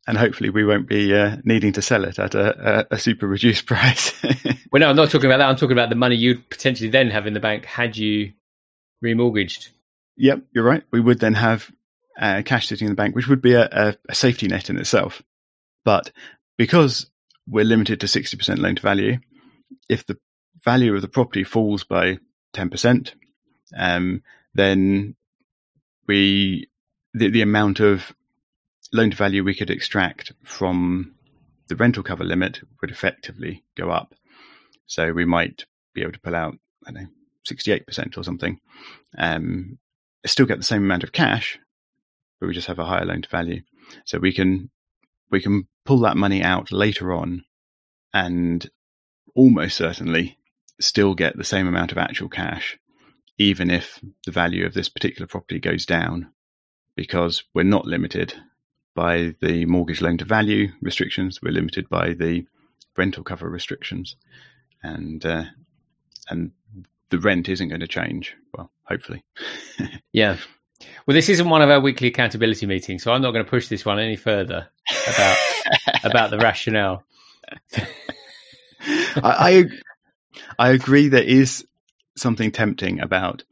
and 0.07 0.17
hopefully 0.17 0.49
we 0.49 0.65
won't 0.65 0.87
be 0.87 1.15
uh, 1.15 1.37
needing 1.43 1.73
to 1.73 1.81
sell 1.81 2.05
it 2.05 2.19
at 2.19 2.35
a, 2.35 2.79
a, 2.91 2.95
a 2.95 2.99
super 2.99 3.27
reduced 3.27 3.65
price. 3.67 4.13
well, 4.71 4.79
no, 4.79 4.89
I'm 4.89 4.95
not 4.95 5.09
talking 5.09 5.29
about 5.29 5.37
that. 5.37 5.49
I'm 5.49 5.55
talking 5.55 5.73
about 5.73 5.89
the 5.89 5.95
money 5.95 6.15
you'd 6.15 6.49
potentially 6.49 6.89
then 6.89 7.09
have 7.09 7.27
in 7.27 7.33
the 7.33 7.39
bank 7.39 7.65
had 7.65 7.97
you 7.97 8.33
remortgaged. 9.03 9.69
Yep, 10.17 10.43
you're 10.53 10.63
right. 10.63 10.83
We 10.91 11.01
would 11.01 11.19
then 11.19 11.33
have 11.33 11.71
uh, 12.19 12.41
cash 12.45 12.67
sitting 12.67 12.85
in 12.85 12.91
the 12.91 12.95
bank, 12.95 13.15
which 13.15 13.27
would 13.27 13.41
be 13.41 13.53
a, 13.53 13.97
a, 14.07 14.15
safety 14.15 14.47
net 14.47 14.69
in 14.69 14.77
itself. 14.77 15.21
But 15.83 16.11
because 16.57 17.09
we're 17.47 17.65
limited 17.65 17.99
to 17.99 18.07
60% 18.07 18.57
loan 18.59 18.75
to 18.75 18.81
value, 18.81 19.19
if 19.89 20.05
the 20.05 20.17
value 20.63 20.95
of 20.95 21.01
the 21.01 21.07
property 21.07 21.43
falls 21.43 21.83
by 21.83 22.19
10%, 22.53 23.11
um, 23.77 24.23
then 24.53 25.15
we 26.07 26.69
the, 27.13 27.29
the 27.29 27.41
amount 27.41 27.79
of 27.79 28.13
loan 28.95 29.11
to 29.11 29.17
value 29.17 29.43
we 29.43 29.55
could 29.55 29.69
extract 29.69 30.31
from 30.43 31.13
the 31.67 31.75
rental 31.75 32.03
cover 32.03 32.23
limit 32.23 32.61
would 32.81 32.91
effectively 32.91 33.63
go 33.75 33.89
up. 33.89 34.13
So 34.85 35.11
we 35.11 35.25
might 35.25 35.65
be 35.93 36.01
able 36.01 36.13
to 36.13 36.19
pull 36.19 36.35
out, 36.35 36.55
I 36.85 36.91
don't 36.91 37.03
know, 37.03 37.09
68% 37.49 38.17
or 38.17 38.23
something. 38.23 38.59
Um, 39.17 39.77
still 40.25 40.45
get 40.45 40.57
the 40.57 40.63
same 40.63 40.83
amount 40.83 41.03
of 41.03 41.11
cash, 41.11 41.59
but 42.39 42.47
we 42.47 42.53
just 42.53 42.67
have 42.67 42.79
a 42.79 42.85
higher 42.85 43.05
loan 43.05 43.21
to 43.23 43.29
value. 43.29 43.61
So 44.05 44.19
we 44.19 44.31
can, 44.31 44.69
we 45.31 45.41
can 45.41 45.67
pull 45.85 45.99
that 45.99 46.17
money 46.17 46.41
out 46.41 46.71
later 46.71 47.13
on 47.13 47.43
and 48.13 48.69
almost 49.35 49.77
certainly 49.77 50.37
still 50.79 51.15
get 51.15 51.37
the 51.37 51.43
same 51.43 51.67
amount 51.67 51.91
of 51.91 51.97
actual 51.97 52.29
cash, 52.29 52.77
even 53.37 53.69
if 53.69 53.99
the 54.25 54.31
value 54.31 54.65
of 54.65 54.73
this 54.73 54.89
particular 54.89 55.27
property 55.27 55.59
goes 55.59 55.85
down, 55.85 56.31
because 56.95 57.43
we're 57.53 57.63
not 57.63 57.85
limited 57.85 58.35
by 58.95 59.35
the 59.41 59.65
mortgage 59.65 60.01
loan 60.01 60.17
to 60.17 60.25
value 60.25 60.71
restrictions. 60.81 61.41
We're 61.41 61.51
limited 61.51 61.87
by 61.89 62.13
the 62.13 62.47
rental 62.97 63.23
cover 63.23 63.49
restrictions, 63.49 64.15
and 64.81 65.23
uh, 65.23 65.43
and 66.29 66.51
the 67.09 67.19
rent 67.19 67.49
isn't 67.49 67.67
going 67.67 67.81
to 67.81 67.87
change. 67.87 68.35
Well, 68.55 68.71
hopefully. 68.83 69.23
yeah. 70.11 70.37
Well, 71.05 71.13
this 71.13 71.29
isn't 71.29 71.49
one 71.49 71.61
of 71.61 71.69
our 71.69 71.79
weekly 71.79 72.07
accountability 72.07 72.65
meetings, 72.65 73.03
so 73.03 73.11
I'm 73.11 73.21
not 73.21 73.31
going 73.31 73.45
to 73.45 73.49
push 73.49 73.67
this 73.67 73.85
one 73.85 73.99
any 73.99 74.15
further 74.15 74.67
about 75.07 75.37
about 76.03 76.31
the 76.31 76.39
rationale. 76.39 77.03
I, 79.15 79.21
I 79.23 79.65
I 80.57 80.71
agree. 80.71 81.09
There 81.09 81.23
is 81.23 81.65
something 82.17 82.51
tempting 82.51 82.99
about 83.01 83.43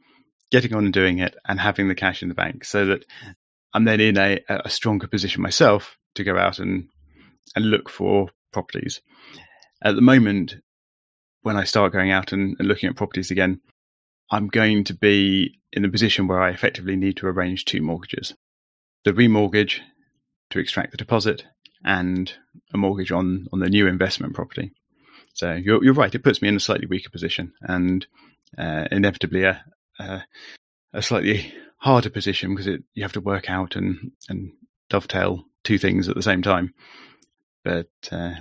getting 0.50 0.74
on 0.74 0.84
and 0.84 0.92
doing 0.92 1.18
it 1.18 1.36
and 1.46 1.60
having 1.60 1.88
the 1.88 1.94
cash 1.94 2.22
in 2.22 2.28
the 2.28 2.34
bank, 2.34 2.64
so 2.64 2.86
that 2.86 3.04
I'm 3.74 3.84
then 3.84 4.00
in 4.00 4.16
a, 4.16 4.40
a 4.48 4.70
stronger 4.70 5.06
position 5.08 5.42
myself 5.42 5.98
to 6.14 6.24
go 6.24 6.38
out 6.38 6.58
and 6.58 6.88
and 7.54 7.66
look 7.66 7.90
for 7.90 8.30
properties. 8.52 9.00
At 9.82 9.96
the 9.96 10.00
moment, 10.00 10.56
when 11.42 11.56
I 11.56 11.64
start 11.64 11.92
going 11.92 12.10
out 12.10 12.32
and, 12.32 12.56
and 12.58 12.66
looking 12.66 12.88
at 12.88 12.96
properties 12.96 13.30
again, 13.30 13.60
I'm 14.30 14.48
going 14.48 14.84
to 14.84 14.94
be 14.94 15.60
in 15.72 15.84
a 15.84 15.90
position 15.90 16.26
where 16.26 16.40
I 16.40 16.50
effectively 16.50 16.96
need 16.96 17.18
to 17.18 17.26
arrange 17.26 17.64
two 17.64 17.82
mortgages 17.82 18.34
the 19.04 19.12
remortgage 19.12 19.80
to 20.50 20.58
extract 20.58 20.90
the 20.90 20.96
deposit 20.96 21.44
and 21.84 22.32
a 22.72 22.78
mortgage 22.78 23.12
on, 23.12 23.46
on 23.52 23.60
the 23.60 23.68
new 23.68 23.86
investment 23.86 24.34
property. 24.34 24.72
So 25.34 25.52
you're, 25.52 25.84
you're 25.84 25.94
right, 25.94 26.14
it 26.14 26.24
puts 26.24 26.40
me 26.40 26.48
in 26.48 26.56
a 26.56 26.60
slightly 26.60 26.86
weaker 26.86 27.10
position 27.10 27.52
and 27.60 28.06
uh, 28.56 28.86
inevitably 28.90 29.44
a, 29.44 29.62
a, 29.98 30.22
a, 30.94 31.02
slightly 31.02 31.52
harder 31.84 32.08
position 32.08 32.50
because 32.50 32.66
it, 32.66 32.82
you 32.94 33.02
have 33.02 33.12
to 33.12 33.20
work 33.20 33.50
out 33.50 33.76
and, 33.76 34.10
and 34.30 34.50
dovetail 34.88 35.44
two 35.64 35.76
things 35.76 36.08
at 36.08 36.16
the 36.16 36.22
same 36.22 36.40
time. 36.40 36.72
But 37.62 37.90
uh, 38.10 38.32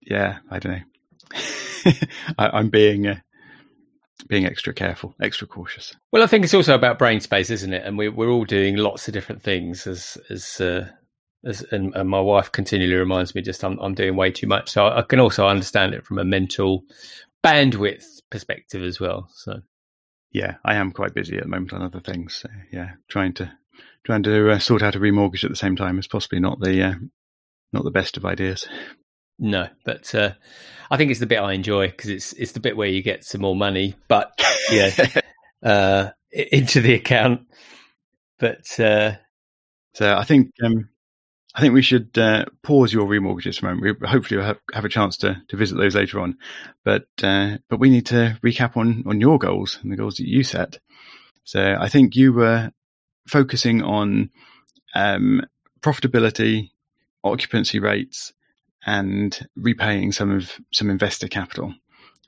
yeah, 0.00 0.38
I 0.48 0.60
don't 0.60 0.72
know. 0.72 1.92
I, 2.38 2.60
am 2.60 2.70
being 2.70 3.08
uh, 3.08 3.16
being 4.28 4.46
extra 4.46 4.72
careful, 4.72 5.16
extra 5.20 5.48
cautious. 5.48 5.96
Well, 6.12 6.22
I 6.22 6.28
think 6.28 6.44
it's 6.44 6.54
also 6.54 6.76
about 6.76 6.98
brain 6.98 7.20
space, 7.20 7.50
isn't 7.50 7.72
it? 7.72 7.84
And 7.84 7.98
we, 7.98 8.08
we're 8.08 8.30
all 8.30 8.44
doing 8.44 8.76
lots 8.76 9.08
of 9.08 9.14
different 9.14 9.42
things. 9.42 9.88
As 9.88 10.16
as, 10.30 10.60
uh, 10.60 10.88
as 11.44 11.62
and, 11.72 11.92
and, 11.96 12.08
my 12.08 12.20
wife 12.20 12.52
continually 12.52 12.94
reminds 12.94 13.34
me, 13.34 13.42
just 13.42 13.64
I'm 13.64 13.80
I'm 13.80 13.94
doing 13.94 14.14
way 14.14 14.30
too 14.30 14.46
much. 14.46 14.70
So 14.70 14.86
I, 14.86 15.00
I 15.00 15.02
can 15.02 15.18
also 15.18 15.48
understand 15.48 15.92
it 15.92 16.06
from 16.06 16.20
a 16.20 16.24
mental 16.24 16.84
bandwidth 17.44 18.04
perspective 18.30 18.84
as 18.84 19.00
well. 19.00 19.28
So 19.34 19.60
yeah, 20.36 20.56
I 20.62 20.74
am 20.74 20.92
quite 20.92 21.14
busy 21.14 21.38
at 21.38 21.44
the 21.44 21.48
moment 21.48 21.72
on 21.72 21.80
other 21.80 22.00
things. 22.00 22.34
So, 22.34 22.50
yeah, 22.70 22.90
trying 23.08 23.32
to 23.34 23.50
trying 24.04 24.22
to 24.24 24.50
uh, 24.50 24.58
sort 24.58 24.82
out 24.82 24.94
a 24.94 25.00
remortgage 25.00 25.44
at 25.44 25.50
the 25.50 25.56
same 25.56 25.76
time 25.76 25.98
is 25.98 26.06
possibly 26.06 26.40
not 26.40 26.60
the 26.60 26.82
uh, 26.82 26.94
not 27.72 27.84
the 27.84 27.90
best 27.90 28.18
of 28.18 28.26
ideas. 28.26 28.68
No, 29.38 29.66
but 29.86 30.14
uh, 30.14 30.32
I 30.90 30.98
think 30.98 31.10
it's 31.10 31.20
the 31.20 31.26
bit 31.26 31.38
I 31.38 31.54
enjoy 31.54 31.88
because 31.88 32.10
it's 32.10 32.34
it's 32.34 32.52
the 32.52 32.60
bit 32.60 32.76
where 32.76 32.86
you 32.86 33.02
get 33.02 33.24
some 33.24 33.40
more 33.40 33.56
money, 33.56 33.94
but 34.08 34.38
yeah, 34.70 34.90
uh, 35.62 36.10
into 36.30 36.82
the 36.82 36.92
account. 36.92 37.46
But 38.38 38.78
uh, 38.78 39.12
so 39.94 40.14
I 40.14 40.24
think 40.24 40.50
um, 40.62 40.90
I 41.56 41.60
think 41.60 41.72
we 41.72 41.80
should 41.80 42.16
uh, 42.18 42.44
pause 42.62 42.92
your 42.92 43.06
remortgages 43.06 43.58
for 43.58 43.66
a 43.66 43.74
moment. 43.74 43.98
We 44.00 44.06
hopefully 44.06 44.36
will 44.36 44.46
have, 44.46 44.60
have 44.74 44.84
a 44.84 44.90
chance 44.90 45.16
to, 45.18 45.40
to 45.48 45.56
visit 45.56 45.76
those 45.76 45.94
later 45.94 46.20
on, 46.20 46.36
but 46.84 47.06
uh, 47.22 47.56
but 47.70 47.80
we 47.80 47.88
need 47.88 48.04
to 48.06 48.38
recap 48.44 48.76
on 48.76 49.02
on 49.06 49.22
your 49.22 49.38
goals 49.38 49.78
and 49.82 49.90
the 49.90 49.96
goals 49.96 50.16
that 50.16 50.28
you 50.28 50.42
set. 50.42 50.78
So 51.44 51.78
I 51.80 51.88
think 51.88 52.14
you 52.14 52.34
were 52.34 52.72
focusing 53.26 53.82
on 53.82 54.30
um, 54.94 55.46
profitability, 55.80 56.72
occupancy 57.24 57.78
rates, 57.78 58.34
and 58.84 59.48
repaying 59.56 60.12
some 60.12 60.30
of 60.30 60.60
some 60.74 60.90
investor 60.90 61.26
capital. 61.26 61.74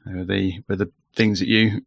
Were 0.06 0.25
the 0.25 0.62
were 0.70 0.76
the 0.76 0.90
things 1.14 1.40
that 1.40 1.49
you 1.49 1.82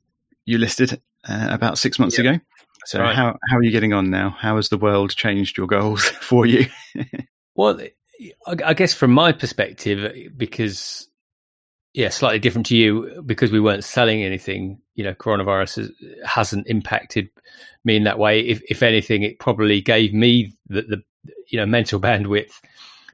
you 0.46 0.60
listed 0.60 1.02
uh, 1.28 1.48
about 1.50 1.80
six 1.80 1.98
months 1.98 2.20
ago. 2.20 2.40
So 2.86 3.00
right. 3.00 3.16
how 3.16 3.36
how 3.50 3.58
are 3.58 3.64
you 3.64 3.72
getting 3.72 3.94
on 3.94 4.12
now? 4.12 4.30
How 4.30 4.58
has 4.58 4.70
the 4.70 4.78
world 4.78 5.16
changed 5.16 5.58
your 5.58 5.66
goals 5.66 6.04
for 6.22 6.46
you? 6.46 6.68
well, 7.56 7.80
I 8.46 8.74
guess 8.74 8.94
from 8.94 9.12
my 9.12 9.32
perspective, 9.32 10.32
because 10.38 11.08
yeah, 11.94 12.10
slightly 12.10 12.40
different 12.40 12.68
to 12.68 12.78
you, 12.78 13.22
because 13.26 13.52
we 13.52 13.60
weren't 13.60 13.84
selling 13.84 14.24
anything. 14.24 14.80
You 14.96 15.04
know, 15.04 15.14
coronavirus 15.14 15.92
hasn't 16.26 16.68
impacted 16.68 17.30
me 17.84 17.96
in 17.96 18.04
that 18.06 18.20
way. 18.20 18.42
If 18.42 18.62
if 18.70 18.84
anything, 18.84 19.24
it 19.24 19.40
probably 19.40 19.82
gave 19.82 20.14
me 20.14 20.54
the, 20.68 20.82
the 20.84 21.04
you 21.48 21.58
know 21.58 21.66
mental 21.66 22.00
bandwidth 22.00 22.54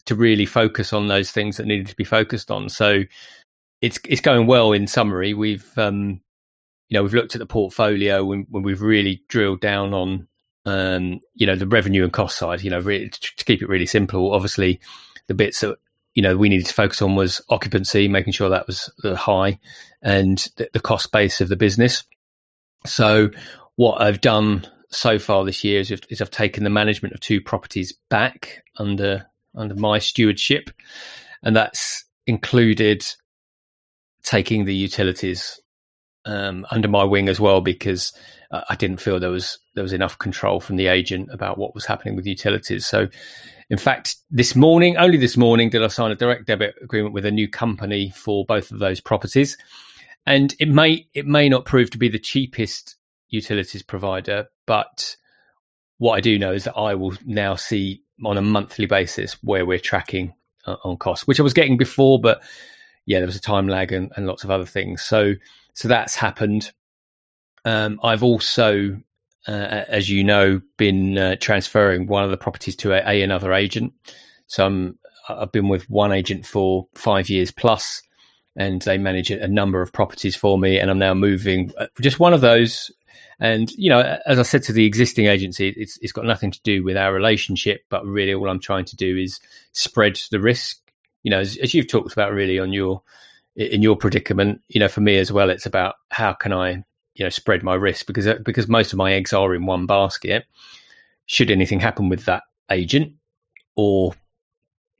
to 0.06 0.16
really 0.16 0.46
focus 0.46 0.94
on 0.94 1.08
those 1.08 1.32
things 1.32 1.58
that 1.58 1.66
needed 1.66 1.88
to 1.88 1.96
be 1.96 2.04
focused 2.04 2.52
on. 2.52 2.70
So 2.70 3.04
it's 3.82 4.00
it's 4.06 4.22
going 4.22 4.48
well. 4.48 4.72
In 4.74 4.88
summary, 4.88 5.34
we've 5.34 5.78
um, 5.78 6.22
you 6.90 6.96
know 6.96 7.04
we've 7.04 7.14
looked 7.14 7.36
at 7.36 7.40
the 7.40 7.46
portfolio 7.46 8.24
when, 8.24 8.46
when 8.50 8.64
we've 8.64 8.82
really 8.82 9.24
drilled 9.28 9.62
down 9.62 9.94
on 9.94 10.28
um, 10.68 11.22
you 11.34 11.48
know 11.48 11.56
the 11.56 11.66
revenue 11.66 12.04
and 12.04 12.12
cost 12.12 12.38
side. 12.38 12.62
You 12.62 12.70
know, 12.70 12.80
really, 12.80 13.10
to, 13.10 13.46
keep 13.46 13.62
it 13.62 13.70
really 13.70 13.86
simple. 13.86 14.34
Obviously, 14.34 14.80
the 15.28 15.34
bits 15.34 15.62
that 15.62 15.78
you 16.14 16.22
know 16.22 16.36
we 16.36 16.50
needed 16.50 16.68
to 16.68 16.74
focus 16.74 17.02
on 17.02 17.16
was 17.16 17.42
occupancy, 17.50 18.08
making 18.08 18.34
sure 18.34 18.50
that 18.50 18.68
was 18.68 18.92
high, 19.16 19.60
and 20.02 20.48
the, 20.58 20.70
the 20.74 20.82
cost 20.82 21.12
base 21.12 21.40
of 21.40 21.48
the 21.48 21.56
business. 21.56 22.04
So 22.86 23.32
what 23.78 24.02
I've 24.02 24.22
done 24.22 24.68
so 24.90 25.20
far 25.20 25.46
this 25.46 25.64
year 25.64 25.80
is, 25.80 25.92
is 26.10 26.22
I've 26.22 26.32
taken 26.32 26.64
the 26.64 26.70
management 26.70 27.14
of 27.14 27.22
two 27.22 27.42
properties 27.42 27.94
back 28.10 28.64
under 28.78 29.26
under 29.56 29.76
my 29.76 30.00
stewardship, 30.00 30.70
and 31.44 31.56
that's 31.56 32.04
included 32.26 33.06
taking 34.24 34.66
the 34.66 34.76
utilities 34.76 35.62
um, 36.28 36.66
under 36.70 36.88
my 36.88 37.04
wing 37.04 37.30
as 37.30 37.40
well 37.40 37.62
because 37.62 38.14
I 38.52 38.76
didn't 38.76 39.02
feel 39.02 39.20
there 39.20 39.30
was 39.30 39.58
there 39.74 39.84
was 39.84 39.94
enough 39.94 40.18
control 40.20 40.60
from 40.60 40.76
the 40.76 40.88
agent 40.88 41.30
about 41.32 41.58
what 41.58 41.74
was 41.74 41.86
happening 41.86 42.16
with 42.16 42.26
utilities. 42.26 42.86
So, 42.86 43.08
in 43.70 43.78
fact, 43.78 44.16
this 44.30 44.56
morning, 44.56 44.98
only 44.98 45.18
this 45.18 45.36
morning, 45.36 45.70
did 45.70 45.84
I 45.84 45.88
sign 45.88 46.12
a 46.12 46.16
direct 46.16 46.48
debit 46.48 46.76
agreement 46.82 47.14
with 47.14 47.26
a 47.26 47.32
new 47.32 47.50
company 47.50 48.12
for 48.12 48.46
both 48.46 48.72
of 48.72 48.80
those 48.80 49.02
properties, 49.02 49.58
and 50.26 50.56
it 50.60 50.70
may 50.70 51.08
it 51.14 51.26
may 51.26 51.50
not 51.50 51.66
prove 51.66 51.90
to 51.92 51.98
be 51.98 52.10
the 52.10 52.20
cheapest 52.20 52.96
utilities 53.30 53.84
provider, 53.84 54.48
but 54.66 55.18
what 55.98 56.14
I 56.14 56.22
do 56.22 56.40
know 56.40 56.54
is 56.54 56.66
that 56.66 56.78
I 56.78 56.96
will 56.96 57.14
now 57.26 57.56
see 57.56 58.04
on 58.24 58.38
a 58.38 58.42
monthly 58.42 58.86
basis 58.86 59.34
where 59.44 59.66
we're 59.66 59.80
tracking 59.80 60.34
uh, 60.66 60.76
on 60.84 60.98
costs, 60.98 61.28
which 61.28 61.40
I 61.40 61.44
was 61.44 61.54
getting 61.54 61.76
before, 61.76 62.22
but 62.22 62.42
yeah, 63.06 63.20
there 63.20 63.26
was 63.26 63.36
a 63.36 63.42
time 63.42 63.68
lag 63.68 63.92
and, 63.92 64.12
and 64.16 64.28
lots 64.28 64.44
of 64.44 64.52
other 64.52 64.66
things. 64.66 65.02
So 65.02 65.34
so 65.78 65.88
that's 65.88 66.16
happened. 66.16 66.72
Um, 67.64 68.00
I've 68.02 68.24
also, 68.24 69.00
uh, 69.48 69.52
as 69.52 70.10
you 70.10 70.24
know, 70.24 70.60
been 70.76 71.20
uh, 71.20 71.36
transferring 71.40 72.08
one 72.08 72.24
of 72.24 72.32
the 72.32 72.38
properties 72.38 72.76
to 72.78 72.94
a, 72.94 73.08
a 73.08 73.22
another 73.22 73.54
agent. 73.54 73.94
So 74.48 74.66
I'm, 74.66 74.98
I've 75.30 75.52
been 75.52 75.70
with 75.70 75.88
one 75.88 76.12
agent 76.12 76.48
for 76.48 76.88
five 76.96 77.30
years 77.30 77.52
plus, 77.52 78.02
and 78.56 78.82
they 78.82 78.98
manage 78.98 79.30
a 79.30 79.48
number 79.48 79.84
of 79.84 79.94
properties 79.94 80.36
for 80.36 80.58
me. 80.58 80.80
And 80.80 80.90
I'm 80.90 80.98
now 80.98 81.14
moving 81.14 81.72
uh, 81.78 81.86
just 82.02 82.20
one 82.20 82.34
of 82.34 82.42
those. 82.42 82.90
And 83.40 83.70
you 83.74 83.92
know, 83.92 84.18
as 84.26 84.40
I 84.40 84.44
said 84.44 84.64
to 84.64 84.74
the 84.74 84.86
existing 84.86 85.28
agency, 85.28 85.76
it's 85.78 86.00
it's 86.02 86.12
got 86.12 86.26
nothing 86.26 86.50
to 86.50 86.62
do 86.64 86.84
with 86.84 86.98
our 86.98 87.14
relationship, 87.14 87.82
but 87.92 88.04
really 88.04 88.34
all 88.34 88.50
I'm 88.50 88.60
trying 88.60 88.86
to 88.86 88.96
do 88.96 89.16
is 89.16 89.40
spread 89.74 90.20
the 90.32 90.40
risk. 90.40 90.80
You 91.22 91.30
know, 91.30 91.40
as, 91.40 91.56
as 91.58 91.76
you've 91.76 91.88
talked 91.88 92.14
about 92.14 92.34
really 92.34 92.58
on 92.58 92.74
your 92.74 93.04
in 93.58 93.82
your 93.82 93.96
predicament, 93.96 94.62
you 94.70 94.80
know, 94.80 94.88
for 94.88 95.02
me 95.02 95.18
as 95.18 95.32
well, 95.32 95.50
it's 95.50 95.66
about 95.66 95.96
how 96.10 96.32
can 96.32 96.54
I, 96.54 96.84
you 97.16 97.26
know, 97.26 97.30
spread 97.30 97.64
my 97.64 97.74
risk 97.74 98.06
because 98.06 98.28
uh, 98.28 98.38
because 98.46 98.68
most 98.68 98.94
of 98.94 98.98
my 98.98 99.14
eggs 99.14 99.34
are 99.34 99.54
in 99.56 99.66
one 99.66 99.88
basket. 99.88 100.46
Should 101.26 101.52
anything 101.52 101.80
happen 101.82 102.08
with 102.08 102.26
that 102.26 102.44
agent, 102.72 103.14
or 103.76 104.14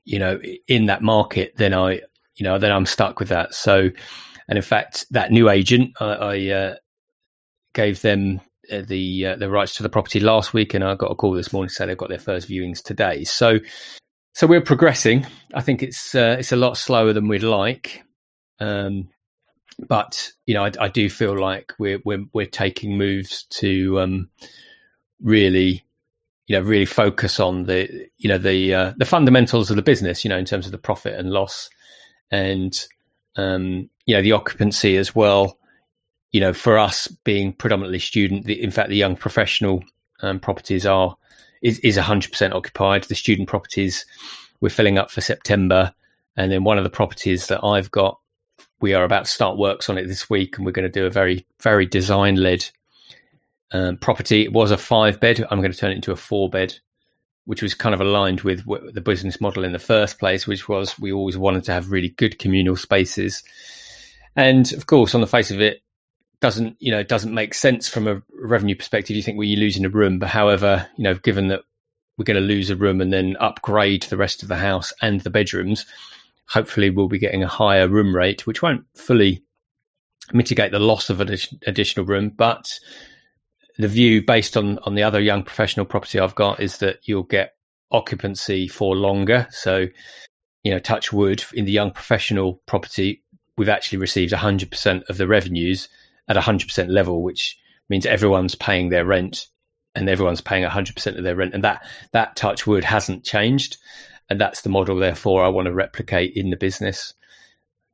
you 0.04 0.18
know, 0.18 0.40
in 0.66 0.86
that 0.86 1.02
market, 1.02 1.54
then 1.56 1.72
I, 1.72 2.00
you 2.36 2.44
know, 2.44 2.58
then 2.58 2.72
I'm 2.72 2.84
stuck 2.84 3.20
with 3.20 3.28
that. 3.28 3.54
So, 3.54 3.90
and 4.48 4.58
in 4.58 4.62
fact, 4.62 5.06
that 5.12 5.30
new 5.30 5.48
agent, 5.48 5.92
I, 6.00 6.04
I 6.04 6.50
uh, 6.50 6.74
gave 7.74 8.02
them 8.02 8.40
uh, 8.72 8.82
the 8.86 9.26
uh, 9.26 9.36
the 9.36 9.48
rights 9.48 9.76
to 9.76 9.82
the 9.84 9.88
property 9.88 10.18
last 10.18 10.52
week, 10.52 10.74
and 10.74 10.82
I 10.82 10.96
got 10.96 11.12
a 11.12 11.14
call 11.14 11.32
this 11.32 11.52
morning 11.52 11.68
to 11.68 11.74
say 11.74 11.86
they've 11.86 11.96
got 11.96 12.08
their 12.08 12.18
first 12.18 12.48
viewings 12.48 12.82
today. 12.82 13.22
So, 13.22 13.60
so 14.34 14.46
we're 14.48 14.60
progressing. 14.60 15.26
I 15.54 15.60
think 15.60 15.82
it's 15.82 16.14
uh, 16.14 16.36
it's 16.40 16.52
a 16.52 16.56
lot 16.56 16.76
slower 16.76 17.12
than 17.12 17.28
we'd 17.28 17.44
like, 17.44 18.02
um, 18.60 19.08
but 19.78 20.32
you 20.46 20.54
know, 20.54 20.64
I, 20.64 20.72
I, 20.80 20.88
do 20.88 21.08
feel 21.08 21.38
like 21.38 21.72
we're 21.78 22.00
we're 22.04 22.24
we're 22.32 22.46
taking 22.46 22.98
moves 22.98 23.44
to 23.44 24.00
um, 24.00 24.30
really, 25.22 25.84
you 26.46 26.56
know, 26.56 26.62
really 26.62 26.84
focus 26.84 27.38
on 27.38 27.64
the 27.64 28.08
you 28.18 28.28
know 28.28 28.38
the 28.38 28.74
uh, 28.74 28.92
the 28.96 29.04
fundamentals 29.04 29.70
of 29.70 29.76
the 29.76 29.82
business. 29.82 30.24
You 30.24 30.30
know, 30.30 30.38
in 30.38 30.44
terms 30.44 30.66
of 30.66 30.72
the 30.72 30.78
profit 30.78 31.14
and 31.14 31.30
loss, 31.30 31.70
and 32.30 32.76
um, 33.36 33.88
you 34.06 34.14
know 34.14 34.22
the 34.22 34.32
occupancy 34.32 34.96
as 34.96 35.14
well. 35.14 35.58
You 36.32 36.40
know, 36.40 36.52
for 36.52 36.76
us 36.76 37.06
being 37.24 37.52
predominantly 37.54 38.00
student, 38.00 38.44
the, 38.44 38.62
in 38.62 38.70
fact, 38.70 38.90
the 38.90 38.96
young 38.96 39.16
professional 39.16 39.82
um, 40.20 40.40
properties 40.40 40.84
are 40.86 41.16
is 41.62 41.78
is 41.80 41.96
hundred 41.96 42.32
percent 42.32 42.52
occupied. 42.52 43.04
The 43.04 43.14
student 43.14 43.48
properties 43.48 44.04
we're 44.60 44.70
filling 44.70 44.98
up 44.98 45.12
for 45.12 45.20
September, 45.20 45.94
and 46.36 46.50
then 46.50 46.64
one 46.64 46.78
of 46.78 46.84
the 46.84 46.90
properties 46.90 47.46
that 47.46 47.62
I've 47.64 47.92
got 47.92 48.18
we 48.80 48.94
are 48.94 49.04
about 49.04 49.24
to 49.24 49.30
start 49.30 49.58
works 49.58 49.88
on 49.88 49.98
it 49.98 50.06
this 50.06 50.30
week, 50.30 50.56
and 50.56 50.66
we're 50.66 50.72
going 50.72 50.90
to 50.90 51.00
do 51.00 51.06
a 51.06 51.10
very, 51.10 51.46
very 51.60 51.86
design 51.86 52.36
led 52.36 52.68
um, 53.72 53.96
property. 53.96 54.42
It 54.42 54.52
was 54.52 54.70
a 54.70 54.78
five 54.78 55.20
bed. 55.20 55.44
I'm 55.50 55.60
going 55.60 55.72
to 55.72 55.78
turn 55.78 55.92
it 55.92 55.96
into 55.96 56.12
a 56.12 56.16
four 56.16 56.48
bed, 56.48 56.78
which 57.44 57.62
was 57.62 57.74
kind 57.74 57.94
of 57.94 58.00
aligned 58.00 58.42
with 58.42 58.64
the 58.94 59.00
business 59.00 59.40
model 59.40 59.64
in 59.64 59.72
the 59.72 59.78
first 59.78 60.18
place, 60.18 60.46
which 60.46 60.68
was 60.68 60.98
we 60.98 61.12
always 61.12 61.36
wanted 61.36 61.64
to 61.64 61.72
have 61.72 61.90
really 61.90 62.10
good 62.10 62.38
communal 62.38 62.76
spaces. 62.76 63.42
And 64.36 64.72
of 64.72 64.86
course, 64.86 65.14
on 65.14 65.20
the 65.20 65.26
face 65.26 65.50
of 65.50 65.60
it, 65.60 65.82
doesn't 66.40 66.76
you 66.78 66.92
know 66.92 67.02
doesn't 67.02 67.34
make 67.34 67.52
sense 67.52 67.88
from 67.88 68.06
a 68.06 68.22
revenue 68.32 68.76
perspective. 68.76 69.16
You 69.16 69.22
think 69.22 69.38
well, 69.38 69.46
you're 69.46 69.58
losing 69.58 69.84
a 69.84 69.90
room, 69.90 70.18
but 70.18 70.28
however, 70.28 70.88
you 70.96 71.04
know, 71.04 71.14
given 71.14 71.48
that 71.48 71.62
we're 72.16 72.24
going 72.24 72.40
to 72.40 72.46
lose 72.46 72.70
a 72.70 72.76
room 72.76 73.00
and 73.00 73.12
then 73.12 73.36
upgrade 73.38 74.04
the 74.04 74.16
rest 74.16 74.42
of 74.42 74.48
the 74.48 74.56
house 74.56 74.92
and 75.02 75.20
the 75.20 75.30
bedrooms, 75.30 75.86
hopefully 76.48 76.90
we'll 76.90 77.08
be 77.08 77.18
getting 77.18 77.42
a 77.42 77.48
higher 77.48 77.88
room 77.88 78.14
rate, 78.14 78.46
which 78.46 78.62
won't 78.62 78.84
fully 78.96 79.42
mitigate 80.32 80.72
the 80.72 80.78
loss 80.78 81.10
of 81.10 81.20
additional 81.20 82.06
room. 82.06 82.30
But 82.30 82.68
the 83.78 83.88
view 83.88 84.24
based 84.24 84.56
on, 84.56 84.78
on 84.80 84.94
the 84.94 85.02
other 85.02 85.20
young 85.20 85.42
professional 85.42 85.86
property 85.86 86.18
I've 86.18 86.34
got 86.34 86.60
is 86.60 86.78
that 86.78 87.00
you'll 87.04 87.22
get 87.22 87.54
occupancy 87.90 88.68
for 88.68 88.96
longer. 88.96 89.46
So, 89.50 89.86
you 90.62 90.72
know, 90.72 90.78
touch 90.78 91.12
wood 91.12 91.44
in 91.54 91.64
the 91.64 91.72
young 91.72 91.90
professional 91.90 92.60
property, 92.66 93.22
we've 93.56 93.68
actually 93.68 93.98
received 93.98 94.32
100% 94.32 95.08
of 95.08 95.16
the 95.16 95.26
revenues 95.26 95.88
at 96.28 96.36
100% 96.36 96.88
level, 96.88 97.22
which 97.22 97.58
means 97.88 98.04
everyone's 98.04 98.54
paying 98.54 98.88
their 98.88 99.04
rent 99.04 99.46
and 99.94 100.08
everyone's 100.08 100.40
paying 100.40 100.64
100% 100.64 101.16
of 101.16 101.24
their 101.24 101.36
rent. 101.36 101.54
And 101.54 101.64
that, 101.64 101.84
that 102.12 102.36
touch 102.36 102.66
wood 102.66 102.84
hasn't 102.84 103.24
changed 103.24 103.78
and 104.28 104.40
that's 104.40 104.62
the 104.62 104.68
model. 104.68 104.96
Therefore, 104.96 105.44
I 105.44 105.48
want 105.48 105.66
to 105.66 105.74
replicate 105.74 106.34
in 106.34 106.50
the 106.50 106.56
business. 106.56 107.14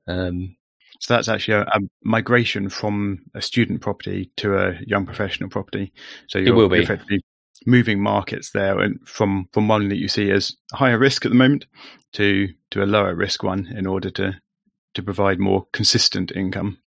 Um, 0.06 0.56
so 1.00 1.14
that's 1.14 1.28
actually 1.28 1.54
a, 1.54 1.62
a, 1.62 1.80
migration 2.02 2.68
from 2.68 3.20
a 3.34 3.42
student 3.42 3.80
property 3.80 4.30
to 4.36 4.56
a 4.56 4.78
young 4.86 5.06
professional 5.06 5.50
property. 5.50 5.92
So 6.28 6.38
it 6.38 6.50
will 6.50 6.68
be 6.68 6.78
effectively 6.78 7.20
moving 7.66 8.00
markets 8.00 8.50
there, 8.50 8.80
and 8.80 9.06
from 9.06 9.48
from 9.52 9.68
one 9.68 9.88
that 9.88 9.96
you 9.96 10.08
see 10.08 10.30
as 10.30 10.56
higher 10.72 10.98
risk 10.98 11.24
at 11.24 11.30
the 11.30 11.38
moment 11.38 11.66
to 12.12 12.48
to 12.70 12.82
a 12.82 12.86
lower 12.86 13.14
risk 13.14 13.42
one 13.42 13.66
in 13.66 13.86
order 13.86 14.10
to 14.10 14.38
to 14.94 15.02
provide 15.02 15.38
more 15.38 15.66
consistent 15.72 16.32
income. 16.32 16.78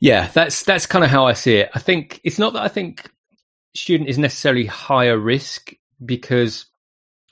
Yeah, 0.00 0.28
that's 0.28 0.62
that's 0.62 0.86
kind 0.86 1.04
of 1.04 1.10
how 1.10 1.26
I 1.26 1.32
see 1.32 1.56
it. 1.56 1.70
I 1.74 1.78
think 1.78 2.20
it's 2.24 2.38
not 2.38 2.52
that 2.52 2.62
I 2.62 2.68
think 2.68 3.10
student 3.74 4.08
is 4.08 4.18
necessarily 4.18 4.66
higher 4.66 5.18
risk 5.18 5.72
because 6.04 6.66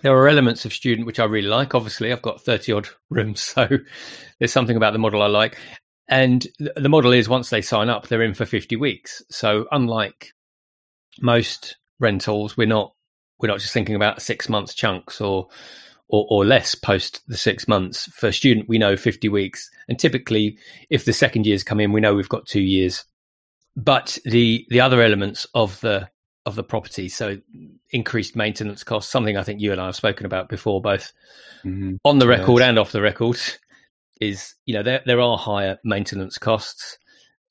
there 0.04 0.16
are 0.16 0.28
elements 0.28 0.66
of 0.66 0.72
student 0.74 1.06
which 1.06 1.18
I 1.18 1.24
really 1.24 1.48
like. 1.48 1.74
Obviously, 1.74 2.12
I've 2.12 2.20
got 2.20 2.42
30 2.42 2.72
odd 2.72 2.88
rooms, 3.08 3.40
so 3.40 3.66
there's 4.38 4.52
something 4.52 4.76
about 4.76 4.92
the 4.92 4.98
model 4.98 5.22
I 5.22 5.26
like. 5.26 5.58
And 6.06 6.46
the 6.58 6.90
model 6.90 7.12
is 7.12 7.28
once 7.28 7.48
they 7.48 7.62
sign 7.62 7.88
up, 7.88 8.06
they're 8.06 8.22
in 8.22 8.34
for 8.34 8.44
50 8.44 8.76
weeks. 8.76 9.22
So 9.30 9.66
unlike 9.72 10.32
most 11.22 11.78
rentals, 11.98 12.56
we're 12.56 12.66
not 12.66 12.92
we're 13.40 13.48
not 13.48 13.60
just 13.60 13.72
thinking 13.72 13.96
about 13.96 14.20
six 14.20 14.48
months 14.48 14.74
chunks 14.74 15.22
or, 15.22 15.48
or 16.08 16.26
or, 16.28 16.44
less 16.44 16.74
post 16.74 17.22
the 17.26 17.38
six 17.38 17.66
months. 17.66 18.04
For 18.12 18.30
student, 18.30 18.68
we 18.68 18.78
know 18.78 18.96
50 18.96 19.30
weeks. 19.30 19.70
And 19.88 19.98
typically, 19.98 20.58
if 20.90 21.06
the 21.06 21.14
second 21.14 21.46
years 21.46 21.64
come 21.64 21.80
in, 21.80 21.92
we 21.92 22.00
know 22.00 22.14
we've 22.14 22.28
got 22.28 22.46
two 22.46 22.60
years. 22.60 23.04
But 23.74 24.18
the 24.26 24.66
the 24.68 24.82
other 24.82 25.00
elements 25.00 25.46
of 25.54 25.80
the 25.80 26.10
of 26.46 26.56
the 26.56 26.62
property. 26.62 27.08
So 27.08 27.38
increased 27.90 28.36
maintenance 28.36 28.84
costs, 28.84 29.10
something 29.10 29.36
I 29.36 29.42
think 29.42 29.60
you 29.60 29.72
and 29.72 29.80
I 29.80 29.86
have 29.86 29.96
spoken 29.96 30.26
about 30.26 30.48
before, 30.48 30.80
both 30.80 31.12
mm-hmm. 31.64 31.96
on 32.04 32.18
the 32.18 32.28
record 32.28 32.60
yes. 32.60 32.68
and 32.68 32.78
off 32.78 32.92
the 32.92 33.02
record, 33.02 33.38
is 34.20 34.54
you 34.64 34.74
know 34.74 34.82
there 34.82 35.02
there 35.06 35.20
are 35.20 35.36
higher 35.36 35.78
maintenance 35.84 36.38
costs 36.38 36.98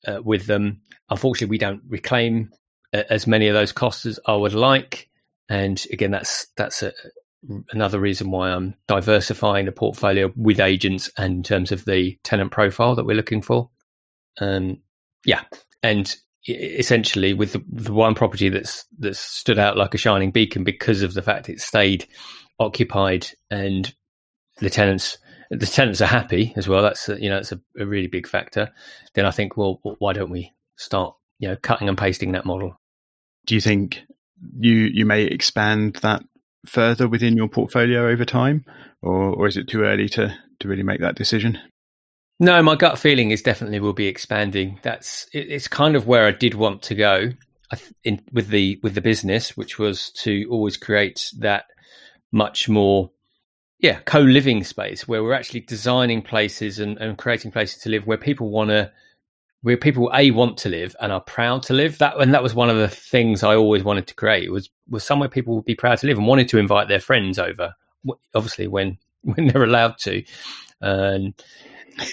uh, 0.06 0.20
with 0.22 0.46
them. 0.46 0.80
Unfortunately, 1.10 1.50
we 1.50 1.58
don't 1.58 1.82
reclaim 1.88 2.50
uh, 2.92 3.02
as 3.10 3.26
many 3.26 3.48
of 3.48 3.54
those 3.54 3.72
costs 3.72 4.06
as 4.06 4.20
I 4.26 4.34
would 4.34 4.54
like, 4.54 5.08
and 5.48 5.84
again, 5.92 6.10
that's 6.10 6.46
that's 6.56 6.82
a, 6.82 6.92
another 7.70 8.00
reason 8.00 8.30
why 8.30 8.50
I'm 8.50 8.74
diversifying 8.86 9.66
the 9.66 9.72
portfolio 9.72 10.32
with 10.36 10.60
agents 10.60 11.10
and 11.18 11.34
in 11.36 11.42
terms 11.42 11.72
of 11.72 11.84
the 11.84 12.18
tenant 12.22 12.50
profile 12.50 12.94
that 12.94 13.04
we're 13.04 13.16
looking 13.16 13.42
for. 13.42 13.70
Um, 14.40 14.78
yeah, 15.24 15.42
and 15.82 16.14
essentially 16.46 17.32
with 17.32 17.52
the, 17.52 17.64
the, 17.68 17.92
one 17.92 18.14
property 18.14 18.48
that's 18.48 18.84
that's 18.98 19.18
stood 19.18 19.58
out 19.58 19.76
like 19.76 19.94
a 19.94 19.98
shining 19.98 20.30
beacon 20.30 20.64
because 20.64 21.02
of 21.02 21.14
the 21.14 21.22
fact 21.22 21.48
it 21.48 21.60
stayed 21.60 22.06
occupied 22.58 23.26
and 23.50 23.94
the 24.58 24.70
tenants 24.70 25.18
the 25.50 25.66
tenants 25.66 26.00
are 26.00 26.06
happy 26.06 26.52
as 26.56 26.68
well. 26.68 26.82
That's 26.82 27.08
a, 27.08 27.20
you 27.20 27.28
know 27.28 27.36
that's 27.36 27.52
a, 27.52 27.60
a 27.78 27.86
really 27.86 28.08
big 28.08 28.26
factor. 28.26 28.70
Then 29.14 29.26
i 29.26 29.30
think 29.30 29.56
well 29.56 29.80
why 29.98 30.12
don't 30.12 30.30
we 30.30 30.52
start 30.76 31.14
you 31.38 31.48
know 31.48 31.56
cutting 31.56 31.88
and 31.88 31.98
pasting 31.98 32.32
that 32.32 32.46
model? 32.46 32.80
Do 33.46 33.54
you 33.54 33.60
think 33.60 34.02
you 34.58 34.72
you 34.72 35.06
may 35.06 35.24
expand 35.24 35.96
that 35.96 36.22
further 36.66 37.08
within 37.08 37.36
your 37.36 37.48
portfolio 37.48 38.08
over 38.08 38.24
time 38.24 38.64
or 39.02 39.34
or 39.34 39.46
is 39.46 39.56
it 39.56 39.68
too 39.68 39.82
early 39.82 40.08
to 40.10 40.34
to 40.60 40.68
really 40.68 40.82
make 40.82 41.00
that 41.00 41.14
decision 41.14 41.58
no, 42.40 42.62
my 42.62 42.76
gut 42.76 42.98
feeling 42.98 43.30
is 43.30 43.42
definitely 43.42 43.80
we'll 43.80 43.92
be 43.92 44.06
expanding. 44.06 44.78
That's 44.82 45.26
it, 45.32 45.50
it's 45.50 45.68
kind 45.68 45.96
of 45.96 46.06
where 46.06 46.26
I 46.26 46.32
did 46.32 46.54
want 46.54 46.82
to 46.82 46.94
go 46.94 47.30
in, 48.02 48.20
with 48.32 48.48
the 48.48 48.80
with 48.82 48.94
the 48.94 49.00
business, 49.00 49.56
which 49.56 49.78
was 49.78 50.10
to 50.22 50.46
always 50.50 50.76
create 50.76 51.30
that 51.38 51.66
much 52.32 52.68
more 52.68 53.10
yeah 53.78 54.00
co-living 54.00 54.64
space 54.64 55.06
where 55.06 55.22
we're 55.22 55.32
actually 55.32 55.60
designing 55.60 56.22
places 56.22 56.78
and, 56.78 56.98
and 56.98 57.18
creating 57.18 57.50
places 57.50 57.82
to 57.82 57.88
live 57.88 58.06
where 58.06 58.18
people 58.18 58.50
want 58.50 58.70
to 58.70 58.90
where 59.62 59.76
people 59.76 60.10
a 60.14 60.30
want 60.30 60.56
to 60.58 60.68
live 60.68 60.96
and 61.00 61.12
are 61.12 61.20
proud 61.20 61.62
to 61.62 61.72
live 61.72 61.98
that 61.98 62.18
and 62.18 62.34
that 62.34 62.42
was 62.42 62.54
one 62.54 62.70
of 62.70 62.76
the 62.76 62.88
things 62.88 63.42
i 63.42 63.54
always 63.54 63.84
wanted 63.84 64.06
to 64.06 64.14
create 64.14 64.50
was 64.50 64.70
was 64.88 65.04
somewhere 65.04 65.28
people 65.28 65.54
would 65.54 65.64
be 65.64 65.74
proud 65.74 65.98
to 65.98 66.06
live 66.06 66.18
and 66.18 66.26
wanted 66.26 66.48
to 66.48 66.58
invite 66.58 66.88
their 66.88 67.00
friends 67.00 67.38
over 67.38 67.74
obviously 68.34 68.66
when 68.66 68.96
when 69.22 69.48
they're 69.48 69.64
allowed 69.64 69.96
to 69.98 70.22
and 70.80 71.34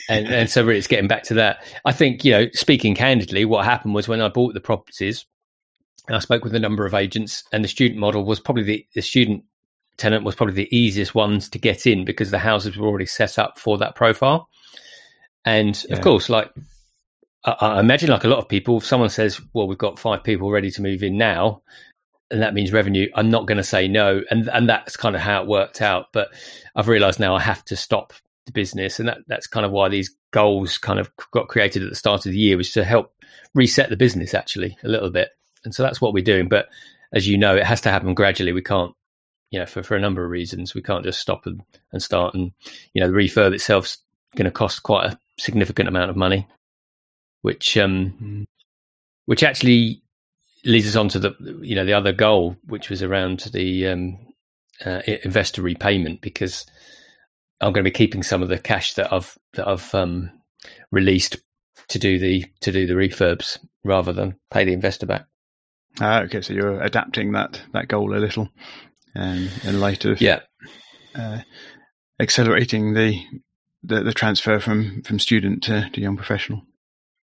and 0.10 0.28
and 0.28 0.50
so 0.50 0.63
really 0.63 0.78
it's 0.78 0.88
getting 0.88 1.08
back 1.08 1.24
to 1.24 1.34
that 1.34 1.63
i 1.86 1.91
think 1.91 2.24
you 2.24 2.32
know 2.32 2.48
speaking 2.54 2.96
candidly 2.96 3.46
what 3.46 3.65
happened 3.65 3.94
was 3.94 4.08
when 4.08 4.22
i 4.22 4.28
bought 4.28 4.54
the 4.54 4.60
properties 4.60 5.26
i 6.10 6.20
spoke 6.20 6.44
with 6.44 6.56
a 6.56 6.60
number 6.60 6.86
of 6.86 6.94
agents 6.94 7.44
and 7.52 7.63
the 7.63 7.70
student 7.70 8.00
model 8.00 8.24
was 8.24 8.39
probably 8.39 8.63
the, 8.63 8.86
the 8.96 9.02
student 9.02 9.44
tenant 9.98 10.24
was 10.24 10.36
probably 10.36 10.56
the 10.56 10.76
easiest 10.76 11.13
ones 11.13 11.50
to 11.50 11.60
get 11.60 11.86
in 11.86 12.06
because 12.06 12.32
the 12.32 12.39
houses 12.39 12.78
were 12.78 12.88
already 12.88 13.06
set 13.06 13.38
up 13.38 13.60
for 13.60 13.78
that 13.78 13.96
profile 13.96 14.48
and 15.46 15.86
yeah. 15.89 15.96
of 15.96 16.02
course 16.02 16.30
like 16.30 16.52
I, 17.44 17.80
imagine, 17.80 18.10
like 18.10 18.24
a 18.24 18.28
lot 18.28 18.38
of 18.38 18.48
people, 18.48 18.78
if 18.78 18.86
someone 18.86 19.10
says, 19.10 19.41
"Well, 19.54 19.67
we've 19.67 19.78
got 19.78 19.98
five 19.98 20.24
people 20.24 20.52
ready 20.52 20.70
to 20.72 20.82
move 20.82 21.02
in 21.02 21.17
now," 21.17 21.63
and 22.30 22.41
that 22.41 22.54
means 22.54 22.72
revenue, 22.72 23.10
I'm 23.15 23.30
not 23.30 23.48
going 23.48 23.58
to 23.58 23.63
say 23.63 23.88
no, 23.88 24.22
and 24.30 24.48
and 24.50 24.70
that's 24.70 24.96
kind 24.96 25.15
of 25.15 25.22
how 25.22 25.41
it 25.41 25.48
worked 25.48 25.82
out. 25.82 26.08
But 26.13 26.30
I've 26.76 26.88
realised 26.88 27.20
now 27.20 27.36
I 27.36 27.41
have 27.41 27.65
to 27.65 27.76
stop 27.76 28.13
the 28.45 28.51
business, 28.51 28.99
and 28.99 29.08
that 29.10 29.19
that's 29.27 29.47
kind 29.47 29.65
of 29.65 29.71
why 29.71 29.89
these 29.89 30.15
goals 30.32 30.77
kind 30.77 30.99
of 30.99 31.10
got 31.32 31.47
created 31.47 31.84
at 31.84 31.89
the 31.89 31.95
start 31.95 32.25
of 32.25 32.32
the 32.32 32.38
year, 32.38 32.58
was 32.58 32.71
to 32.71 32.84
help 32.84 33.13
reset 33.54 33.89
the 33.89 33.97
business 33.97 34.34
actually 34.34 34.77
a 34.84 34.88
little 34.88 35.10
bit, 35.10 35.30
and 35.63 35.73
so 35.73 35.84
that's 35.84 36.01
what 36.01 36.13
we're 36.13 36.23
doing. 36.23 36.47
But 36.47 36.67
as 37.13 37.27
you 37.27 37.38
know, 37.38 37.56
it 37.56 37.65
has 37.65 37.82
to 37.82 37.91
happen 37.91 38.13
gradually. 38.13 38.54
We 38.54 38.62
can't 38.62 38.93
you 39.49 39.60
know, 39.60 39.65
for, 39.65 39.84
for 39.84 39.97
a 39.97 39.99
number 39.99 40.23
of 40.23 40.32
reasons. 40.32 40.73
We 40.73 40.82
can't 40.82 41.04
just 41.04 41.19
stop 41.19 41.45
and, 41.45 41.62
and 41.91 42.01
start. 42.01 42.34
And, 42.34 42.54
you 42.93 43.01
know, 43.01 43.12
the 43.12 43.17
refurb 43.17 43.54
itself's 43.54 43.97
going 44.38 44.45
to 44.45 44.51
cost 44.51 44.82
quite 44.82 45.08
a 45.08 45.19
significant 45.38 45.89
amount 45.89 46.10
of 46.10 46.15
money 46.15 46.47
which 47.41 47.77
um, 47.77 48.13
mm. 48.21 48.45
which 49.25 49.43
actually 49.43 50.01
leads 50.63 50.88
us 50.88 50.95
on 50.95 51.10
to 51.10 51.19
the 51.19 51.60
you 51.62 51.75
know 51.75 51.86
the 51.86 51.93
other 51.93 52.12
goal, 52.13 52.56
which 52.67 52.89
was 52.89 53.04
around 53.04 53.39
the 53.54 53.88
um, 53.88 54.17
uh, 54.86 55.01
investor 55.23 55.62
repayment, 55.62 56.21
because 56.21 56.65
I'm 57.62 57.74
going 57.74 57.84
to 57.84 57.89
be 57.89 57.91
keeping 57.91 58.24
some 58.24 58.41
of 58.41 58.50
the 58.50 58.58
cash 58.58 58.95
that 58.95 59.13
I've 59.13 59.38
that 59.54 59.67
I've 59.67 59.93
um, 59.93 60.32
released 60.91 61.38
to 61.89 62.00
do 62.00 62.19
the 62.19 62.45
to 62.62 62.71
do 62.71 62.88
the 62.88 62.93
refurbs 62.93 63.60
rather 63.84 64.13
than 64.13 64.36
pay 64.50 64.65
the 64.65 64.74
investor 64.74 65.06
back. 65.06 65.26
Ah, 66.00 66.21
okay, 66.21 66.41
so 66.41 66.54
you're 66.54 66.82
adapting 66.82 67.34
that 67.34 67.62
that 67.74 67.88
goal 67.88 68.15
a 68.15 68.19
little, 68.19 68.50
um, 69.15 69.50
in 69.63 69.80
light 69.80 70.06
of 70.06 70.21
yeah. 70.21 70.39
Uh, 71.13 71.39
accelerating 72.21 72.93
the, 72.93 73.21
the, 73.84 74.02
the 74.02 74.13
transfer 74.13 74.60
from 74.60 75.02
from 75.04 75.19
student 75.19 75.63
to, 75.63 75.89
to 75.91 76.02
young 76.02 76.15
professional. 76.15 76.62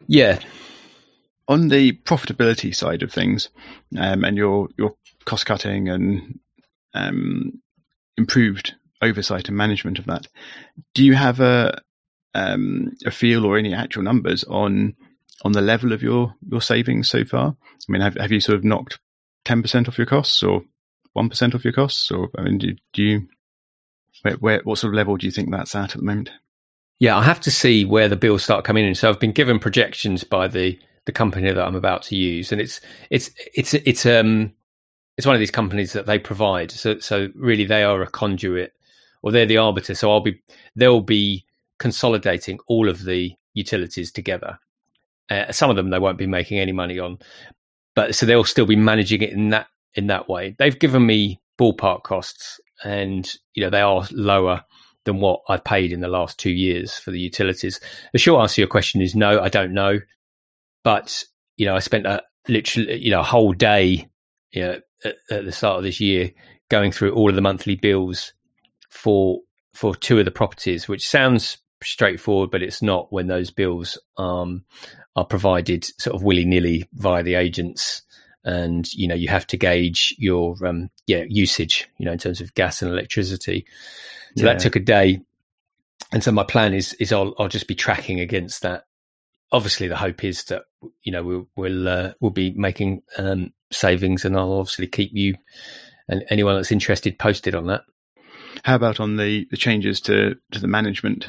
Yeah. 0.06 0.40
On 1.46 1.68
the 1.68 1.92
profitability 1.92 2.74
side 2.74 3.02
of 3.02 3.10
things, 3.10 3.48
um, 3.96 4.24
and 4.24 4.36
your 4.36 4.68
your 4.76 4.94
cost 5.24 5.46
cutting 5.46 5.88
and 5.88 6.38
um, 6.92 7.62
improved 8.18 8.74
oversight 9.02 9.48
and 9.48 9.56
management 9.56 9.98
of 9.98 10.06
that, 10.06 10.26
do 10.94 11.04
you 11.04 11.14
have 11.14 11.40
a 11.40 11.80
um, 12.34 12.92
a 13.06 13.10
feel 13.10 13.44
or 13.44 13.56
any 13.56 13.74
actual 13.74 14.02
numbers 14.02 14.44
on 14.44 14.94
on 15.44 15.52
the 15.52 15.62
level 15.62 15.92
of 15.92 16.02
your 16.02 16.34
your 16.50 16.62
savings 16.62 17.08
so 17.08 17.24
far? 17.24 17.56
I 17.88 17.92
mean, 17.92 18.02
have 18.02 18.14
have 18.14 18.32
you 18.32 18.40
sort 18.40 18.56
of 18.56 18.64
knocked 18.64 18.98
ten 19.44 19.62
percent 19.62 19.88
off 19.88 19.98
your 19.98 20.06
costs 20.06 20.42
or 20.42 20.62
one 21.12 21.28
percent 21.28 21.54
off 21.54 21.64
your 21.64 21.72
costs, 21.72 22.10
or 22.10 22.28
I 22.38 22.42
mean, 22.42 22.58
do, 22.58 22.76
do 22.92 23.02
you 23.02 23.28
where, 24.22 24.34
where, 24.34 24.60
what 24.64 24.78
sort 24.78 24.92
of 24.92 24.96
level 24.96 25.16
do 25.16 25.26
you 25.26 25.32
think 25.32 25.50
that's 25.50 25.74
at 25.74 25.94
at 25.94 25.98
the 25.98 26.04
moment? 26.04 26.30
Yeah, 26.98 27.16
I 27.16 27.22
have 27.22 27.40
to 27.40 27.50
see 27.50 27.84
where 27.84 28.08
the 28.08 28.16
bills 28.16 28.42
start 28.42 28.64
coming 28.64 28.86
in. 28.86 28.94
So 28.94 29.08
I've 29.08 29.20
been 29.20 29.32
given 29.32 29.58
projections 29.58 30.24
by 30.24 30.48
the 30.48 30.78
the 31.06 31.12
company 31.12 31.50
that 31.50 31.66
I'm 31.66 31.76
about 31.76 32.02
to 32.04 32.16
use, 32.16 32.52
and 32.52 32.60
it's 32.60 32.80
it's 33.10 33.30
it's 33.54 33.74
it's 33.74 34.04
um 34.06 34.52
it's 35.16 35.26
one 35.26 35.34
of 35.34 35.40
these 35.40 35.50
companies 35.50 35.92
that 35.92 36.06
they 36.06 36.18
provide. 36.18 36.70
So 36.70 36.98
so 36.98 37.28
really 37.34 37.64
they 37.64 37.82
are 37.82 38.02
a 38.02 38.10
conduit, 38.10 38.72
or 39.22 39.32
they're 39.32 39.46
the 39.46 39.58
arbiter. 39.58 39.94
So 39.94 40.10
I'll 40.10 40.20
be 40.20 40.40
they'll 40.76 41.00
be 41.00 41.44
consolidating 41.78 42.58
all 42.66 42.88
of 42.88 43.04
the 43.04 43.32
utilities 43.54 44.10
together. 44.10 44.58
Uh, 45.30 45.52
some 45.52 45.70
of 45.70 45.76
them 45.76 45.90
they 45.90 45.98
won't 45.98 46.18
be 46.18 46.26
making 46.26 46.58
any 46.58 46.72
money 46.72 46.98
on, 46.98 47.18
but 47.94 48.14
so 48.14 48.26
they'll 48.26 48.44
still 48.44 48.66
be 48.66 48.76
managing 48.76 49.22
it 49.22 49.30
in 49.30 49.50
that 49.50 49.68
in 49.94 50.06
that 50.08 50.28
way. 50.28 50.54
They've 50.58 50.78
given 50.78 51.04
me 51.06 51.40
ballpark 51.60 52.02
costs, 52.02 52.60
and 52.84 53.30
you 53.54 53.62
know 53.62 53.70
they 53.70 53.80
are 53.80 54.06
lower 54.10 54.64
than 55.04 55.20
what 55.20 55.40
I've 55.48 55.64
paid 55.64 55.90
in 55.90 56.00
the 56.00 56.08
last 56.08 56.38
two 56.38 56.50
years 56.50 56.94
for 56.98 57.10
the 57.10 57.18
utilities? 57.18 57.80
The 58.12 58.18
short 58.18 58.42
answer 58.42 58.56
to 58.56 58.60
your 58.60 58.68
question 58.68 59.00
is 59.00 59.14
no, 59.14 59.40
I 59.40 59.48
don't 59.48 59.72
know. 59.72 60.00
But, 60.84 61.24
you 61.56 61.64
know, 61.64 61.74
I 61.74 61.78
spent 61.78 62.06
a 62.06 62.22
literally, 62.46 62.98
you 62.98 63.10
know, 63.10 63.20
a 63.20 63.24
whole 63.24 63.54
day 63.54 64.06
you 64.52 64.62
know, 64.62 64.80
at, 65.04 65.16
at 65.30 65.44
the 65.44 65.52
start 65.52 65.78
of 65.78 65.82
this 65.82 66.00
year 66.00 66.30
going 66.70 66.92
through 66.92 67.12
all 67.12 67.30
of 67.30 67.36
the 67.36 67.42
monthly 67.42 67.76
bills 67.76 68.32
for 68.88 69.40
for 69.74 69.94
two 69.94 70.18
of 70.18 70.24
the 70.24 70.30
properties, 70.30 70.88
which 70.88 71.08
sounds 71.08 71.58
straightforward, 71.82 72.50
but 72.50 72.62
it's 72.62 72.82
not 72.82 73.12
when 73.12 73.28
those 73.28 73.50
bills 73.50 73.98
um, 74.16 74.64
are 75.14 75.24
provided 75.24 75.84
sort 76.00 76.16
of 76.16 76.22
willy 76.22 76.44
nilly 76.44 76.88
via 76.94 77.22
the 77.22 77.34
agents. 77.34 78.02
And 78.44 78.90
you 78.94 79.08
know 79.08 79.14
you 79.14 79.28
have 79.28 79.46
to 79.48 79.56
gauge 79.56 80.14
your 80.16 80.56
um, 80.66 80.90
yeah 81.06 81.24
usage, 81.28 81.88
you 81.98 82.06
know, 82.06 82.12
in 82.12 82.18
terms 82.18 82.40
of 82.40 82.54
gas 82.54 82.80
and 82.80 82.90
electricity. 82.90 83.66
So 84.36 84.46
yeah. 84.46 84.52
that 84.52 84.60
took 84.60 84.76
a 84.76 84.80
day. 84.80 85.20
And 86.12 86.24
so 86.24 86.32
my 86.32 86.44
plan 86.44 86.72
is 86.72 86.94
is 86.94 87.12
I'll 87.12 87.34
I'll 87.38 87.48
just 87.48 87.68
be 87.68 87.74
tracking 87.74 88.20
against 88.20 88.62
that. 88.62 88.84
Obviously, 89.50 89.88
the 89.88 89.96
hope 89.96 90.24
is 90.24 90.44
that 90.44 90.62
you 91.02 91.12
know 91.12 91.24
we'll 91.24 91.48
we'll 91.56 91.88
uh, 91.88 92.12
we'll 92.20 92.30
be 92.30 92.52
making 92.52 93.02
um, 93.18 93.52
savings, 93.70 94.24
and 94.24 94.36
I'll 94.36 94.52
obviously 94.52 94.86
keep 94.86 95.10
you 95.12 95.34
and 96.08 96.24
anyone 96.30 96.56
that's 96.56 96.72
interested 96.72 97.18
posted 97.18 97.54
on 97.54 97.66
that. 97.66 97.82
How 98.64 98.74
about 98.74 99.00
on 99.00 99.16
the, 99.16 99.46
the 99.50 99.56
changes 99.56 100.00
to, 100.02 100.36
to 100.52 100.58
the 100.58 100.68
management, 100.68 101.28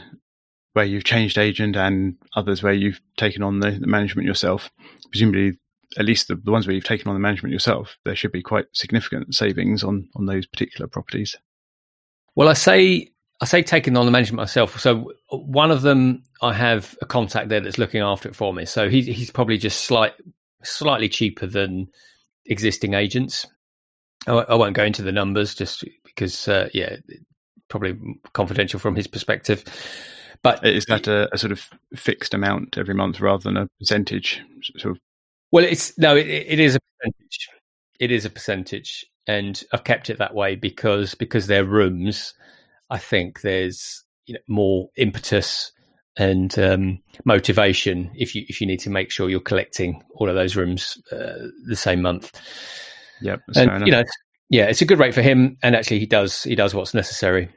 where 0.73 0.85
you've 0.85 1.03
changed 1.03 1.37
agent 1.37 1.75
and 1.75 2.15
others 2.35 2.61
where 2.61 2.73
you've 2.73 3.01
taken 3.17 3.43
on 3.43 3.59
the, 3.59 3.71
the 3.71 3.87
management 3.87 4.27
yourself? 4.27 4.69
Presumably, 5.11 5.53
at 5.97 6.05
least 6.05 6.27
the, 6.27 6.35
the 6.35 6.51
ones 6.51 6.67
where 6.67 6.75
you've 6.75 6.83
taken 6.83 7.07
on 7.07 7.15
the 7.15 7.19
management 7.19 7.53
yourself, 7.53 7.97
there 8.05 8.15
should 8.15 8.31
be 8.31 8.41
quite 8.41 8.65
significant 8.73 9.33
savings 9.33 9.83
on 9.83 10.07
on 10.15 10.25
those 10.25 10.45
particular 10.45 10.87
properties. 10.87 11.35
Well, 12.35 12.47
I 12.47 12.53
say 12.53 13.09
I 13.41 13.45
say 13.45 13.63
taking 13.63 13.97
on 13.97 14.05
the 14.05 14.11
management 14.11 14.37
myself. 14.37 14.79
So 14.79 15.11
one 15.29 15.71
of 15.71 15.81
them, 15.81 16.23
I 16.41 16.53
have 16.53 16.95
a 17.01 17.05
contact 17.05 17.49
there 17.49 17.61
that's 17.61 17.77
looking 17.77 18.01
after 18.01 18.29
it 18.29 18.35
for 18.35 18.53
me. 18.53 18.65
So 18.65 18.89
he's 18.89 19.05
he's 19.05 19.31
probably 19.31 19.57
just 19.57 19.81
slight 19.81 20.13
slightly 20.63 21.09
cheaper 21.09 21.47
than 21.47 21.87
existing 22.45 22.93
agents. 22.93 23.45
I, 24.27 24.33
I 24.33 24.55
won't 24.55 24.75
go 24.75 24.83
into 24.83 25.01
the 25.01 25.11
numbers 25.11 25.55
just 25.55 25.83
because, 26.19 26.47
uh, 26.47 26.69
yeah, 26.73 26.97
probably 27.69 27.97
confidential 28.33 28.79
from 28.79 28.95
his 28.95 29.07
perspective. 29.07 29.63
But 30.41 30.65
is 30.65 30.85
that 30.85 31.07
a, 31.07 31.33
a, 31.33 31.37
sort 31.37 31.51
of 31.51 31.69
fixed 31.95 32.33
amount 32.33 32.77
every 32.77 32.93
month 32.93 33.19
rather 33.19 33.43
than 33.43 33.57
a 33.57 33.67
percentage? 33.79 34.41
Sort 34.77 34.91
of. 34.95 34.99
Well, 35.51 35.65
it's 35.65 35.97
no, 35.97 36.15
it, 36.15 36.27
it 36.27 36.59
is 36.59 36.75
a 36.75 36.79
percentage. 36.79 37.49
It 37.99 38.11
is 38.11 38.25
a 38.25 38.29
percentage 38.29 39.05
and 39.29 39.63
I've 39.71 39.83
kept 39.83 40.09
it 40.09 40.17
that 40.17 40.33
way 40.33 40.55
because 40.55 41.13
because 41.13 41.45
they're 41.45 41.63
rooms. 41.63 42.33
I 42.89 42.97
think 42.97 43.41
there's 43.41 44.03
you 44.25 44.33
know, 44.33 44.39
more 44.47 44.89
impetus 44.97 45.71
and 46.17 46.57
um, 46.57 46.99
motivation 47.25 48.09
if 48.15 48.33
you 48.33 48.43
if 48.49 48.59
you 48.59 48.65
need 48.65 48.79
to 48.81 48.89
make 48.89 49.11
sure 49.11 49.29
you're 49.29 49.39
collecting 49.39 50.01
all 50.15 50.29
of 50.29 50.35
those 50.35 50.55
rooms 50.55 50.99
uh, 51.11 51.47
the 51.67 51.75
same 51.75 52.01
month. 52.01 52.31
Yep, 53.21 53.41
and 53.55 53.85
you 53.85 53.91
know, 53.91 54.03
yeah, 54.49 54.65
it's 54.65 54.81
a 54.81 54.85
good 54.85 54.99
rate 54.99 55.13
for 55.13 55.21
him, 55.21 55.57
and 55.61 55.75
actually 55.75 55.99
he 55.99 56.05
does 56.05 56.43
he 56.43 56.55
does 56.55 56.73
what's 56.73 56.93
necessary. 56.93 57.49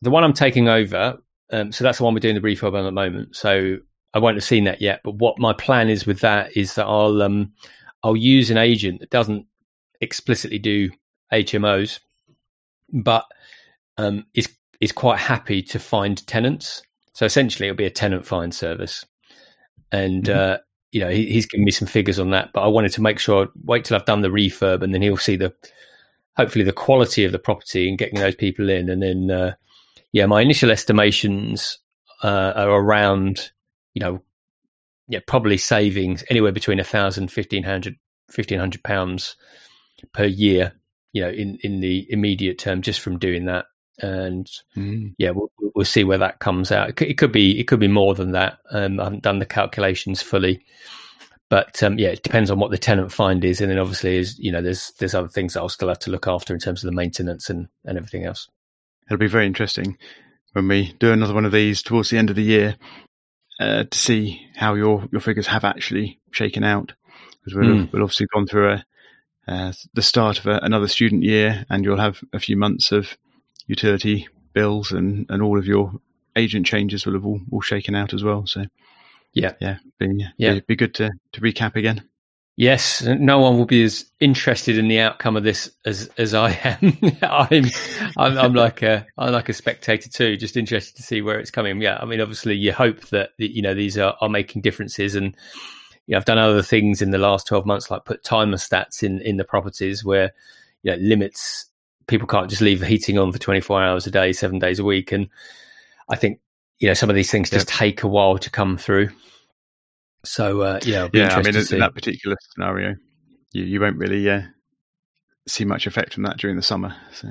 The 0.00 0.10
one 0.10 0.24
I'm 0.24 0.32
taking 0.32 0.68
over, 0.68 1.18
um, 1.52 1.72
so 1.72 1.84
that's 1.84 1.98
the 1.98 2.04
one 2.04 2.14
we're 2.14 2.20
doing 2.20 2.34
the 2.34 2.40
refurb 2.40 2.74
on 2.74 2.80
at 2.80 2.82
the 2.84 2.92
moment. 2.92 3.36
So 3.36 3.76
I 4.14 4.18
won't 4.18 4.36
have 4.36 4.44
seen 4.44 4.64
that 4.64 4.80
yet, 4.80 5.00
but 5.04 5.16
what 5.16 5.38
my 5.38 5.52
plan 5.52 5.90
is 5.90 6.06
with 6.06 6.20
that 6.20 6.56
is 6.56 6.74
that 6.74 6.86
I'll 6.86 7.20
um, 7.22 7.52
I'll 8.02 8.16
use 8.16 8.50
an 8.50 8.56
agent 8.56 9.00
that 9.00 9.10
doesn't 9.10 9.46
explicitly 10.00 10.58
do 10.58 10.90
HMOs, 11.32 12.00
but 12.92 13.26
um, 13.98 14.24
is 14.34 14.48
is 14.80 14.92
quite 14.92 15.18
happy 15.18 15.62
to 15.62 15.78
find 15.78 16.26
tenants. 16.26 16.82
So 17.12 17.26
essentially, 17.26 17.68
it'll 17.68 17.76
be 17.76 17.84
a 17.84 17.90
tenant 17.90 18.24
find 18.24 18.54
service, 18.54 19.04
and 19.92 20.24
mm-hmm. 20.24 20.52
uh, 20.54 20.56
you 20.92 21.00
know 21.00 21.10
he, 21.10 21.26
he's 21.26 21.46
given 21.46 21.64
me 21.64 21.72
some 21.72 21.88
figures 21.88 22.18
on 22.18 22.30
that. 22.30 22.54
But 22.54 22.62
I 22.62 22.68
wanted 22.68 22.92
to 22.92 23.02
make 23.02 23.18
sure 23.18 23.42
I'd 23.42 23.48
wait 23.64 23.84
till 23.84 23.96
I've 23.96 24.06
done 24.06 24.22
the 24.22 24.28
refurb, 24.28 24.82
and 24.82 24.94
then 24.94 25.02
he'll 25.02 25.18
see 25.18 25.36
the 25.36 25.52
hopefully 26.38 26.64
the 26.64 26.72
quality 26.72 27.24
of 27.24 27.32
the 27.32 27.38
property 27.38 27.88
and 27.88 27.98
getting 27.98 28.18
those 28.18 28.34
people 28.34 28.70
in, 28.70 28.88
and 28.88 29.02
then 29.02 29.30
uh, 29.30 29.54
yeah, 30.12 30.24
my 30.24 30.40
initial 30.40 30.70
estimations 30.70 31.78
uh, 32.22 32.52
are 32.56 32.70
around 32.70 33.50
you 33.92 34.00
know 34.00 34.22
yeah 35.08 35.20
probably 35.26 35.58
savings 35.58 36.24
anywhere 36.30 36.52
between 36.52 36.80
a 36.80 36.84
thousand 36.84 37.30
fifteen 37.30 37.64
hundred 37.64 37.96
fifteen 38.30 38.58
hundred 38.58 38.82
pounds 38.82 39.36
per 40.12 40.24
year 40.24 40.72
you 41.12 41.22
know, 41.22 41.30
in, 41.30 41.58
in 41.62 41.80
the 41.80 42.06
immediate 42.10 42.58
term 42.58 42.82
just 42.82 43.00
from 43.00 43.18
doing 43.18 43.46
that. 43.46 43.66
and 44.00 44.48
mm. 44.76 45.12
yeah, 45.18 45.30
we'll, 45.30 45.50
we'll 45.74 45.84
see 45.84 46.04
where 46.04 46.18
that 46.18 46.38
comes 46.38 46.70
out. 46.70 46.88
It 46.88 46.96
could, 46.96 47.08
it 47.08 47.18
could, 47.18 47.32
be 47.32 47.58
it 47.58 47.64
could 47.64 47.80
be 47.80 47.88
more 47.88 48.14
than 48.14 48.32
that. 48.32 48.58
Um, 48.70 49.00
I 49.00 49.04
haven't 49.04 49.22
done 49.22 49.38
the 49.38 49.46
calculations 49.46 50.22
fully, 50.22 50.64
but 51.50 51.82
um, 51.82 51.98
yeah, 51.98 52.08
it 52.08 52.22
depends 52.22 52.50
on 52.50 52.58
what 52.58 52.70
the 52.70 52.78
tenant 52.78 53.12
find 53.12 53.44
is, 53.44 53.60
and 53.60 53.70
then 53.70 53.78
obviously 53.78 54.16
is 54.16 54.38
you 54.38 54.52
know 54.52 54.62
there's 54.62 54.92
there's 54.98 55.14
other 55.14 55.28
things 55.28 55.54
that 55.54 55.60
I'll 55.60 55.68
still 55.68 55.88
have 55.88 55.98
to 56.00 56.10
look 56.10 56.26
after 56.26 56.54
in 56.54 56.60
terms 56.60 56.82
of 56.82 56.88
the 56.88 56.96
maintenance 56.96 57.48
and 57.50 57.68
and 57.84 57.96
everything 57.96 58.24
else. 58.24 58.48
It'll 59.06 59.18
be 59.18 59.26
very 59.26 59.46
interesting 59.46 59.96
when 60.52 60.68
we 60.68 60.92
do 60.98 61.12
another 61.12 61.34
one 61.34 61.44
of 61.44 61.52
these 61.52 61.82
towards 61.82 62.10
the 62.10 62.18
end 62.18 62.30
of 62.30 62.36
the 62.36 62.42
year 62.42 62.76
uh, 63.60 63.84
to 63.84 63.98
see 63.98 64.46
how 64.56 64.74
your 64.74 65.08
your 65.10 65.20
figures 65.20 65.46
have 65.46 65.64
actually 65.64 66.20
shaken 66.30 66.64
out 66.64 66.92
because 67.38 67.54
we'll, 67.54 67.68
mm. 67.68 67.92
we'll 67.92 68.02
obviously 68.02 68.26
gone 68.32 68.46
through 68.46 68.72
a 68.72 68.84
uh, 69.48 69.72
the 69.94 70.02
start 70.02 70.38
of 70.38 70.46
a, 70.46 70.60
another 70.62 70.86
student 70.86 71.22
year, 71.22 71.64
and 71.70 71.82
you'll 71.82 71.98
have 71.98 72.22
a 72.34 72.38
few 72.38 72.56
months 72.56 72.92
of 72.92 73.16
utility 73.66 74.28
bills 74.52 74.92
and, 74.92 75.24
and 75.30 75.42
all 75.42 75.58
of 75.58 75.66
your 75.66 75.92
agent 76.36 76.66
changes 76.66 77.06
will 77.06 77.14
have 77.14 77.24
all, 77.24 77.40
all 77.50 77.62
shaken 77.62 77.94
out 77.94 78.12
as 78.12 78.22
well. 78.22 78.46
So, 78.46 78.66
yeah, 79.32 79.52
yeah, 79.60 79.78
be, 79.98 80.26
yeah, 80.36 80.54
be, 80.54 80.60
be 80.60 80.76
good 80.76 80.94
to, 80.94 81.10
to 81.32 81.40
recap 81.40 81.76
again. 81.76 82.02
Yes, 82.56 83.02
no 83.02 83.38
one 83.38 83.56
will 83.56 83.66
be 83.66 83.84
as 83.84 84.04
interested 84.18 84.78
in 84.78 84.88
the 84.88 84.98
outcome 84.98 85.36
of 85.36 85.44
this 85.44 85.70
as 85.84 86.10
as 86.18 86.34
I 86.34 86.50
am. 86.64 86.98
I'm, 87.22 87.64
I'm, 88.16 88.36
I'm 88.38 88.52
like 88.52 88.82
a 88.82 89.06
I'm 89.16 89.32
like 89.32 89.48
a 89.48 89.52
spectator 89.52 90.08
too, 90.08 90.36
just 90.36 90.56
interested 90.56 90.96
to 90.96 91.04
see 91.04 91.22
where 91.22 91.38
it's 91.38 91.52
coming. 91.52 91.80
Yeah, 91.80 91.98
I 92.02 92.04
mean, 92.04 92.20
obviously, 92.20 92.56
you 92.56 92.72
hope 92.72 93.00
that 93.10 93.30
you 93.38 93.62
know 93.62 93.74
these 93.74 93.96
are, 93.96 94.16
are 94.20 94.28
making 94.28 94.62
differences, 94.62 95.14
and 95.14 95.36
you 96.08 96.12
know, 96.12 96.16
I've 96.18 96.24
done 96.24 96.38
other 96.38 96.62
things 96.62 97.00
in 97.00 97.10
the 97.12 97.18
last 97.18 97.46
12 97.46 97.64
months, 97.64 97.90
like 97.90 98.06
put 98.06 98.24
Time:o:stats 98.24 99.04
in, 99.04 99.20
in 99.20 99.36
the 99.36 99.44
properties 99.44 100.04
where, 100.04 100.32
you 100.82 100.90
know, 100.90 100.96
limits 100.96 101.66
people 102.08 102.26
can't 102.26 102.50
just 102.50 102.62
leave 102.62 102.80
the 102.80 102.86
heating 102.86 103.18
on 103.18 103.30
for 103.30 103.38
24 103.38 103.82
hours 103.82 104.06
a 104.06 104.10
day, 104.10 104.32
seven 104.32 104.58
days 104.58 104.78
a 104.78 104.84
week. 104.84 105.12
And 105.12 105.28
I 106.08 106.16
think, 106.16 106.40
you 106.78 106.88
know, 106.88 106.94
some 106.94 107.10
of 107.10 107.16
these 107.16 107.30
things 107.30 107.50
just 107.50 107.68
take 107.68 108.02
a 108.02 108.08
while 108.08 108.38
to 108.38 108.50
come 108.50 108.78
through. 108.78 109.10
So, 110.24 110.62
uh, 110.62 110.80
yeah, 110.82 111.08
yeah, 111.12 111.34
I 111.34 111.42
mean, 111.42 111.56
in, 111.56 111.64
in, 111.72 111.78
that 111.80 111.94
particular 111.94 112.36
scenario, 112.52 112.96
you, 113.52 113.64
you 113.64 113.80
won't 113.80 113.96
really 113.96 114.28
uh, 114.28 114.42
see 115.46 115.64
much 115.64 115.86
effect 115.86 116.14
from 116.14 116.24
that 116.24 116.38
during 116.38 116.56
the 116.56 116.62
summer. 116.62 116.94
So, 117.12 117.28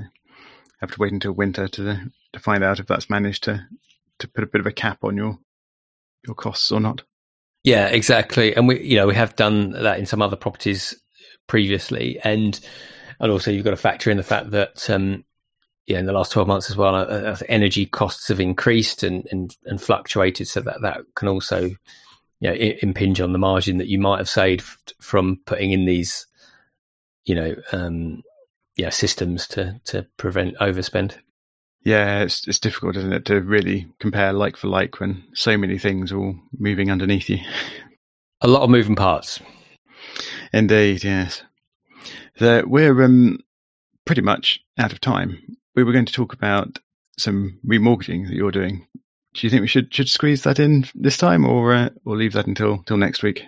have 0.81 0.91
to 0.91 0.99
wait 0.99 1.13
until 1.13 1.33
winter 1.33 1.67
to 1.67 2.11
to 2.33 2.39
find 2.39 2.63
out 2.63 2.79
if 2.79 2.87
that's 2.87 3.09
managed 3.09 3.43
to 3.43 3.65
to 4.19 4.27
put 4.27 4.43
a 4.43 4.47
bit 4.47 4.61
of 4.61 4.67
a 4.67 4.71
cap 4.71 5.03
on 5.03 5.17
your 5.17 5.37
your 6.25 6.35
costs 6.35 6.71
or 6.71 6.79
not. 6.79 7.03
Yeah, 7.63 7.87
exactly. 7.87 8.55
And 8.55 8.67
we, 8.67 8.81
you 8.81 8.95
know, 8.95 9.07
we 9.07 9.15
have 9.15 9.35
done 9.35 9.71
that 9.71 9.99
in 9.99 10.05
some 10.05 10.21
other 10.21 10.35
properties 10.35 10.95
previously, 11.47 12.19
and 12.23 12.59
and 13.19 13.31
also 13.31 13.51
you've 13.51 13.65
got 13.65 13.71
to 13.71 13.77
factor 13.77 14.09
in 14.09 14.17
the 14.17 14.23
fact 14.23 14.51
that 14.51 14.89
um, 14.89 15.23
yeah, 15.87 15.99
in 15.99 16.05
the 16.05 16.13
last 16.13 16.31
twelve 16.31 16.47
months 16.47 16.69
as 16.69 16.75
well, 16.75 16.95
uh, 16.95 17.05
uh 17.05 17.37
energy 17.47 17.85
costs 17.85 18.27
have 18.27 18.39
increased 18.39 19.03
and, 19.03 19.25
and 19.31 19.55
and 19.65 19.81
fluctuated, 19.81 20.47
so 20.47 20.61
that 20.61 20.81
that 20.81 21.01
can 21.15 21.29
also 21.29 21.61
you 22.39 22.49
know 22.49 22.53
impinge 22.53 23.21
on 23.21 23.31
the 23.31 23.39
margin 23.39 23.77
that 23.77 23.87
you 23.87 23.97
might 23.97 24.17
have 24.17 24.29
saved 24.29 24.93
from 24.99 25.39
putting 25.45 25.71
in 25.71 25.85
these 25.85 26.27
you 27.25 27.33
know 27.33 27.55
um, 27.71 28.21
yeah 28.75 28.89
systems 28.89 29.47
to 29.47 29.79
to 29.85 30.05
prevent 30.17 30.57
overspend. 30.57 31.15
Yeah, 31.83 32.19
it's 32.19 32.45
it's 32.47 32.59
difficult, 32.59 32.97
isn't 32.97 33.13
it, 33.13 33.25
to 33.25 33.39
really 33.39 33.87
compare 33.99 34.33
like 34.33 34.57
for 34.57 34.67
like 34.67 34.99
when 34.99 35.23
so 35.33 35.57
many 35.57 35.79
things 35.79 36.11
are 36.11 36.19
all 36.19 36.35
moving 36.57 36.91
underneath 36.91 37.29
you. 37.29 37.39
A 38.41 38.47
lot 38.47 38.63
of 38.63 38.69
moving 38.69 38.95
parts. 38.95 39.39
Indeed, 40.51 41.03
yes. 41.03 41.43
So 42.37 42.63
we're 42.67 43.03
um, 43.03 43.39
pretty 44.05 44.21
much 44.21 44.59
out 44.77 44.91
of 44.91 45.01
time. 45.01 45.56
We 45.77 45.83
were 45.83 45.93
going 45.93 46.05
to 46.05 46.13
talk 46.13 46.33
about 46.33 46.79
some 47.17 47.59
remortgaging 47.65 48.27
that 48.27 48.35
you're 48.35 48.51
doing. 48.51 48.87
Do 49.35 49.45
you 49.45 49.51
think 49.51 49.61
we 49.61 49.67
should 49.67 49.93
should 49.93 50.09
squeeze 50.09 50.41
that 50.43 50.59
in 50.59 50.87
this 50.95 51.17
time, 51.17 51.45
or 51.45 51.73
uh, 51.73 51.89
or 52.03 52.17
leave 52.17 52.33
that 52.33 52.47
until 52.47 52.79
till 52.79 52.97
next 52.97 53.21
week? 53.21 53.43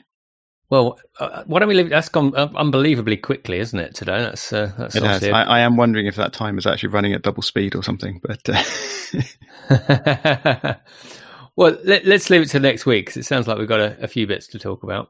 Well, 0.70 1.00
uh, 1.20 1.44
why 1.48 1.58
don't 1.58 1.68
we 1.68 1.74
leave? 1.74 1.90
That's 1.90 2.10
gone 2.10 2.36
uh, 2.36 2.50
unbelievably 2.56 3.18
quickly, 3.18 3.58
isn't 3.58 3.80
it? 3.80 3.96
Today, 3.96 4.20
that's 4.20 4.54
uh, 4.54 4.72
that's. 4.78 4.96
It 4.96 5.02
has. 5.02 5.24
I, 5.24 5.42
I, 5.42 5.60
am 5.62 5.76
wondering 5.76 6.06
if 6.06 6.18
that 6.18 6.32
time 6.32 6.60
is 6.60 6.68
actually 6.68 6.90
running 6.90 7.14
at 7.14 7.24
double 7.24 7.42
speed 7.42 7.74
or 7.74 7.82
something. 7.82 8.22
But 8.22 8.48
uh... 8.48 8.64
well, 11.56 11.76
let, 11.84 12.06
us 12.06 12.30
leave 12.30 12.44
it 12.44 12.50
to 12.50 12.60
next 12.60 12.86
week 12.86 13.08
because 13.08 13.18
it 13.18 13.26
sounds 13.26 13.48
like 13.48 13.58
we've 13.58 13.68
got 13.68 13.80
a, 13.80 14.04
a, 14.04 14.08
few 14.08 14.28
bits 14.28 14.46
to 14.50 14.60
talk 14.60 14.84
about. 14.84 15.10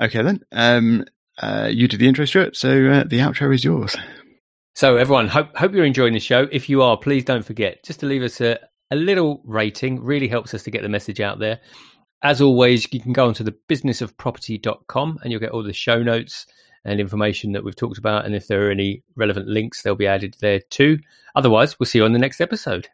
Okay, 0.00 0.22
then. 0.22 0.40
Um, 0.50 1.04
uh, 1.40 1.68
you 1.70 1.86
did 1.86 2.00
the 2.00 2.08
intro, 2.08 2.24
Stuart. 2.24 2.56
So 2.56 2.68
uh, 2.68 3.04
the 3.04 3.20
outro 3.20 3.54
is 3.54 3.62
yours. 3.62 3.96
So 4.74 4.96
everyone, 4.96 5.28
hope 5.28 5.56
hope 5.56 5.72
you're 5.72 5.84
enjoying 5.84 6.12
the 6.12 6.20
show. 6.20 6.46
If 6.52 6.68
you 6.68 6.82
are, 6.82 6.96
please 6.96 7.24
don't 7.24 7.44
forget 7.44 7.84
just 7.84 8.00
to 8.00 8.06
leave 8.06 8.22
us 8.22 8.40
a, 8.40 8.58
a 8.90 8.96
little 8.96 9.42
rating. 9.44 10.02
Really 10.02 10.28
helps 10.28 10.54
us 10.54 10.62
to 10.64 10.70
get 10.70 10.82
the 10.82 10.88
message 10.88 11.20
out 11.20 11.38
there. 11.38 11.60
As 12.22 12.40
always, 12.40 12.92
you 12.92 13.00
can 13.00 13.12
go 13.12 13.26
onto 13.26 13.44
the 13.44 13.56
businessofproperty.com 13.68 15.18
and 15.22 15.30
you'll 15.30 15.40
get 15.40 15.50
all 15.50 15.62
the 15.62 15.72
show 15.72 16.02
notes 16.02 16.46
and 16.84 17.00
information 17.00 17.52
that 17.52 17.64
we've 17.64 17.76
talked 17.76 17.98
about. 17.98 18.24
And 18.24 18.34
if 18.34 18.48
there 18.48 18.66
are 18.66 18.70
any 18.70 19.02
relevant 19.16 19.46
links, 19.46 19.82
they'll 19.82 19.94
be 19.94 20.06
added 20.06 20.36
there 20.40 20.60
too. 20.70 20.98
Otherwise, 21.34 21.78
we'll 21.78 21.86
see 21.86 21.98
you 21.98 22.04
on 22.04 22.12
the 22.12 22.18
next 22.18 22.40
episode. 22.40 22.88